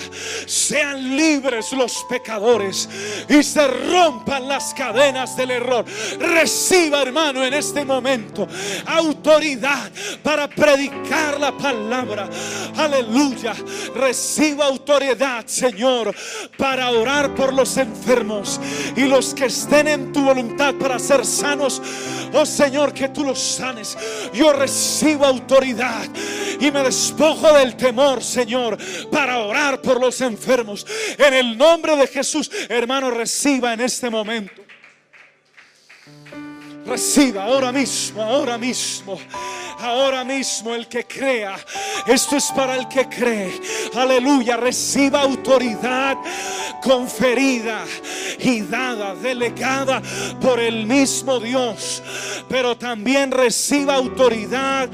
sean 0.47 1.15
libres 1.15 1.71
los 1.73 2.03
pecadores 2.09 2.89
y 3.29 3.43
se 3.43 3.67
rompan 3.67 4.47
las 4.47 4.70
cadenas 4.73 5.35
del 5.35 5.51
error. 5.51 5.85
Reciba, 6.19 7.01
hermano, 7.01 7.43
en 7.43 7.53
este 7.53 7.85
momento 7.85 8.47
autoridad 8.85 9.91
para 10.23 10.47
predicar 10.47 11.39
la 11.39 11.51
palabra. 11.57 12.29
Aleluya. 12.77 13.53
Reciba 13.95 14.65
autoridad, 14.65 15.45
Señor, 15.45 16.13
para 16.57 16.89
orar 16.91 17.33
por 17.35 17.53
los 17.53 17.77
enfermos 17.77 18.59
y 18.95 19.05
los 19.05 19.33
que 19.33 19.45
estén 19.45 19.87
en 19.87 20.11
tu 20.11 20.23
voluntad 20.23 20.75
para 20.75 20.99
ser 20.99 21.25
sanos. 21.25 21.81
Oh 22.33 22.45
Señor, 22.45 22.93
que 22.93 23.09
tú 23.09 23.23
los 23.23 23.39
sanes. 23.39 23.97
Yo 24.33 24.53
recibo 24.53 25.25
autoridad 25.25 26.07
y 26.59 26.71
me 26.71 26.83
despojo 26.83 27.53
del 27.53 27.75
temor, 27.75 28.23
Señor, 28.23 28.77
para 29.11 29.39
orar 29.39 29.81
por 29.81 29.99
los 29.99 30.21
enfermos. 30.21 30.85
En 31.17 31.33
el 31.33 31.57
nombre 31.57 31.95
de 31.95 32.07
Jesús, 32.07 32.49
hermano, 32.69 33.11
reciba 33.11 33.73
en 33.73 33.81
este 33.81 34.09
momento. 34.09 34.70
Reciba 36.85 37.43
ahora 37.43 37.71
mismo, 37.71 38.23
ahora 38.23 38.57
mismo, 38.57 39.19
ahora 39.79 40.23
mismo 40.23 40.73
el 40.73 40.87
que 40.87 41.05
crea. 41.05 41.55
Esto 42.07 42.37
es 42.37 42.51
para 42.55 42.75
el 42.75 42.87
que 42.87 43.07
cree. 43.07 43.61
Aleluya. 43.93 44.57
Reciba 44.57 45.21
autoridad 45.21 46.17
conferida 46.81 47.85
y 48.39 48.61
dada, 48.61 49.13
delegada 49.15 50.01
por 50.41 50.59
el 50.59 50.87
mismo 50.87 51.39
Dios. 51.39 52.01
Pero 52.49 52.75
también 52.75 53.31
reciba 53.31 53.95
autoridad 53.95 54.89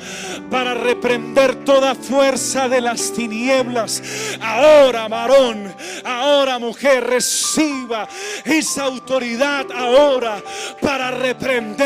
para 0.52 0.74
reprender 0.74 1.64
toda 1.64 1.96
fuerza 1.96 2.68
de 2.68 2.82
las 2.82 3.14
tinieblas. 3.14 4.04
Ahora, 4.42 5.08
varón, 5.08 5.74
ahora, 6.04 6.60
mujer, 6.60 7.06
reciba 7.06 8.08
esa 8.44 8.84
autoridad 8.84 9.66
ahora 9.72 10.44
para 10.82 11.12
reprender 11.12 11.77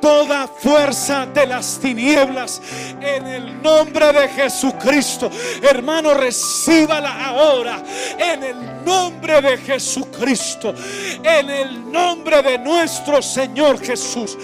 toda 0.00 0.48
fuerza 0.48 1.26
de 1.26 1.46
las 1.46 1.78
tinieblas 1.78 2.60
en 3.00 3.26
el 3.26 3.62
nombre 3.62 4.12
de 4.12 4.28
Jesucristo. 4.28 5.30
Hermano, 5.62 6.14
recíbala 6.14 7.26
ahora 7.26 7.82
en 8.18 8.42
el 8.42 8.84
nombre 8.84 9.42
de 9.42 9.58
Jesucristo, 9.58 10.74
en 11.22 11.50
el 11.50 11.92
nombre 11.92 12.42
de 12.42 12.58
nuestro 12.58 13.20
Señor 13.20 13.78
Jesús. 13.80 14.36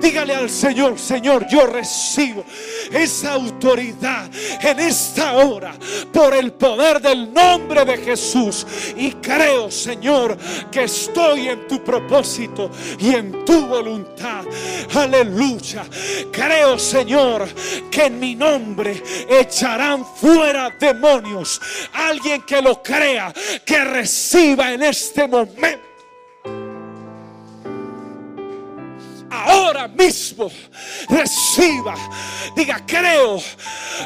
Dígale 0.00 0.34
al 0.34 0.50
Señor, 0.50 0.98
Señor, 0.98 1.46
yo 1.48 1.66
recibo 1.66 2.44
esa 2.92 3.32
autoridad 3.32 4.28
en 4.60 4.78
esta 4.78 5.34
hora 5.38 5.74
por 6.12 6.34
el 6.34 6.52
poder 6.52 7.00
del 7.00 7.32
nombre 7.32 7.84
de 7.84 7.96
Jesús. 7.96 8.66
Y 8.96 9.12
creo, 9.12 9.70
Señor, 9.70 10.36
que 10.70 10.84
estoy 10.84 11.48
en 11.48 11.66
tu 11.66 11.82
propósito 11.82 12.70
y 12.98 13.14
en 13.14 13.44
tu 13.44 13.66
voluntad. 13.66 14.17
Aleluya. 14.94 15.84
Creo, 16.32 16.78
Señor, 16.78 17.48
que 17.90 18.06
en 18.06 18.18
mi 18.18 18.34
nombre 18.34 19.02
echarán 19.28 20.04
fuera 20.04 20.70
demonios. 20.78 21.60
Alguien 21.92 22.42
que 22.42 22.62
lo 22.62 22.82
crea, 22.82 23.32
que 23.64 23.84
reciba 23.84 24.72
en 24.72 24.82
este 24.82 25.26
momento 25.26 25.88
ahora 29.30 29.88
mismo 29.88 30.50
reciba. 31.08 31.94
Diga, 32.54 32.82
creo, 32.86 33.40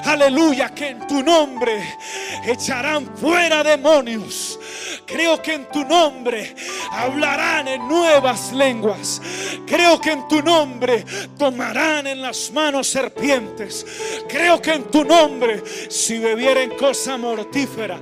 aleluya, 0.04 0.74
que 0.74 0.88
en 0.88 1.06
tu 1.06 1.22
nombre 1.22 1.96
echarán 2.44 3.16
fuera 3.16 3.62
demonios. 3.62 4.58
Creo 5.06 5.40
que 5.42 5.54
en 5.54 5.68
tu 5.68 5.84
nombre 5.84 6.54
hablarán 6.90 7.68
en 7.68 7.86
nuevas 7.88 8.52
lenguas. 8.52 9.20
Creo 9.66 10.00
que 10.00 10.12
en 10.12 10.28
tu 10.28 10.42
nombre 10.42 11.04
tomarán 11.38 12.06
en 12.06 12.22
las 12.22 12.50
manos 12.52 12.88
serpientes. 12.88 13.86
Creo 14.28 14.60
que 14.60 14.72
en 14.72 14.84
tu 14.84 15.04
nombre, 15.04 15.62
si 15.88 16.18
bebieren 16.18 16.76
cosa 16.76 17.16
mortífera, 17.16 17.98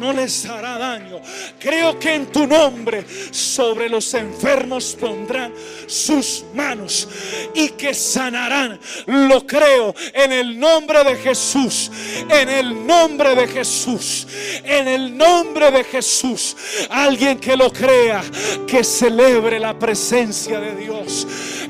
no 0.00 0.14
les 0.14 0.46
hará 0.46 0.78
daño. 0.78 1.20
Creo 1.58 1.98
que 1.98 2.14
en 2.14 2.26
tu 2.26 2.46
nombre 2.46 3.04
sobre 3.30 3.88
los 3.88 4.14
enfermos 4.14 4.96
pondrán 4.98 5.52
sus 5.86 6.44
manos 6.54 7.06
y 7.54 7.68
que 7.70 7.92
sanarán. 7.92 8.80
Lo 9.06 9.46
creo 9.46 9.94
en 10.14 10.32
el 10.32 10.58
nombre 10.58 11.04
de 11.04 11.16
Jesús. 11.16 11.92
En 12.30 12.48
el 12.48 12.86
nombre 12.86 13.34
de 13.34 13.46
Jesús. 13.46 14.26
En 14.64 14.88
el 14.88 15.16
nombre 15.16 15.70
de 15.70 15.84
Jesús. 15.84 16.56
Alguien 16.88 17.38
que 17.38 17.54
lo 17.54 17.70
crea, 17.70 18.22
que 18.66 18.82
celebre 18.82 19.60
la 19.60 19.78
presencia 19.78 20.58
de 20.60 20.76
Dios. 20.76 21.26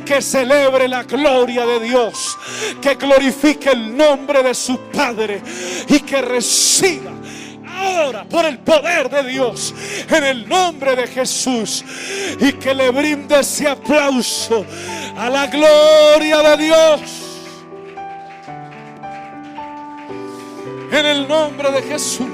Que 0.07 0.23
celebre 0.23 0.87
la 0.87 1.03
gloria 1.03 1.67
de 1.67 1.81
Dios. 1.81 2.39
Que 2.81 2.95
glorifique 2.95 3.71
el 3.71 3.97
nombre 3.97 4.45
de 4.45 4.55
su 4.55 4.79
Padre. 4.93 5.43
Y 5.89 5.99
que 6.01 6.23
reciba 6.23 7.20
por 8.29 8.45
el 8.45 8.59
poder 8.59 9.09
de 9.09 9.23
Dios 9.25 9.75
en 10.09 10.25
el 10.25 10.49
nombre 10.49 10.97
de 10.97 11.07
Jesús 11.07 11.85
y 12.39 12.53
que 12.53 12.75
le 12.75 12.91
brinde 12.91 13.41
ese 13.41 13.69
aplauso 13.69 14.65
a 15.17 15.29
la 15.29 15.47
gloria 15.47 16.39
de 16.39 16.65
Dios 16.65 17.01
en 20.93 21.07
el 21.07 21.29
nombre 21.29 21.71
de 21.71 21.83
Jesús. 21.83 22.29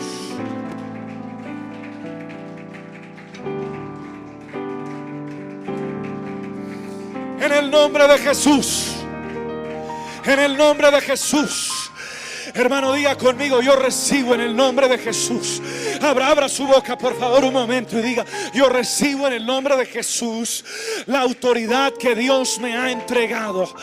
En 7.38 7.52
el 7.52 7.70
nombre 7.70 8.08
de 8.08 8.18
Jesús. 8.18 8.96
En 10.24 10.40
el 10.40 10.56
nombre 10.56 10.90
de 10.90 11.00
Jesús. 11.00 11.92
Hermano, 12.56 12.94
diga 12.94 13.16
conmigo, 13.16 13.60
yo 13.60 13.76
recibo 13.76 14.34
en 14.34 14.40
el 14.40 14.56
nombre 14.56 14.88
de 14.88 14.96
Jesús 14.96 15.60
Abra, 16.00 16.28
abra 16.28 16.48
su 16.48 16.66
boca, 16.66 16.96
por 16.96 17.18
favor, 17.18 17.44
un 17.44 17.52
momento 17.52 17.98
y 17.98 18.02
diga, 18.02 18.24
yo 18.52 18.68
recibo 18.68 19.26
en 19.26 19.34
el 19.34 19.46
nombre 19.46 19.76
de 19.76 19.86
Jesús 19.86 20.64
la 21.06 21.20
autoridad 21.20 21.92
que 21.94 22.14
Dios 22.14 22.58
me 22.58 22.76
ha 22.76 22.90
entregado. 22.90 23.74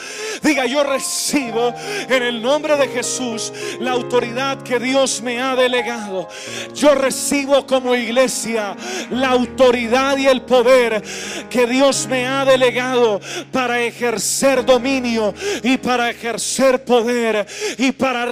Diga, 0.41 0.65
yo 0.65 0.83
recibo 0.83 1.73
en 2.07 2.23
el 2.23 2.41
nombre 2.41 2.77
de 2.77 2.87
Jesús 2.87 3.51
la 3.79 3.91
autoridad 3.91 4.61
que 4.63 4.79
Dios 4.79 5.21
me 5.21 5.41
ha 5.41 5.55
delegado. 5.55 6.27
Yo 6.73 6.93
recibo 6.95 7.65
como 7.65 7.95
iglesia 7.95 8.75
la 9.09 9.29
autoridad 9.29 10.17
y 10.17 10.27
el 10.27 10.41
poder 10.41 11.01
que 11.49 11.65
Dios 11.65 12.07
me 12.07 12.27
ha 12.27 12.45
delegado 12.45 13.19
para 13.51 13.81
ejercer 13.81 14.65
dominio 14.65 15.33
y 15.63 15.77
para 15.77 16.09
ejercer 16.09 16.83
poder 16.83 17.45
y 17.77 17.91
para 17.91 18.25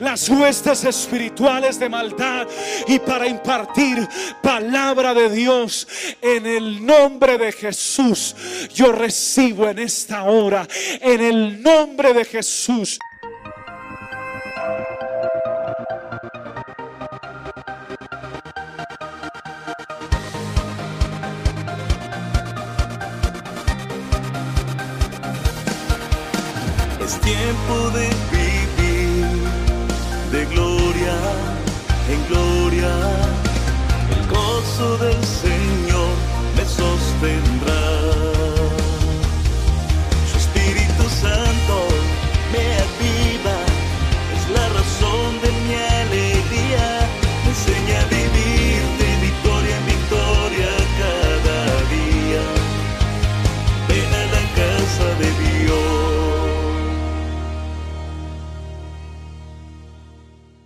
las 0.00 0.28
huestes 0.28 0.84
espirituales 0.84 1.78
de 1.78 1.88
maldad 1.88 2.46
y 2.86 2.98
para 3.00 3.26
impartir 3.26 4.06
palabra 4.42 5.12
de 5.14 5.28
Dios 5.30 5.88
en 6.20 6.46
el 6.46 6.84
nombre 6.84 7.36
de 7.38 7.52
Jesús. 7.52 8.36
Yo 8.72 8.92
recibo 8.92 9.68
en 9.68 9.80
esta 9.80 10.24
hora, 10.24 10.66
en 11.00 11.20
el 11.20 11.62
nombre 11.62 12.12
de 12.12 12.24
Jesús. 12.24 12.98
Es 27.00 27.20
tiempo 27.20 27.90
de 27.90 28.27
so 34.78 34.96
this. 34.96 35.37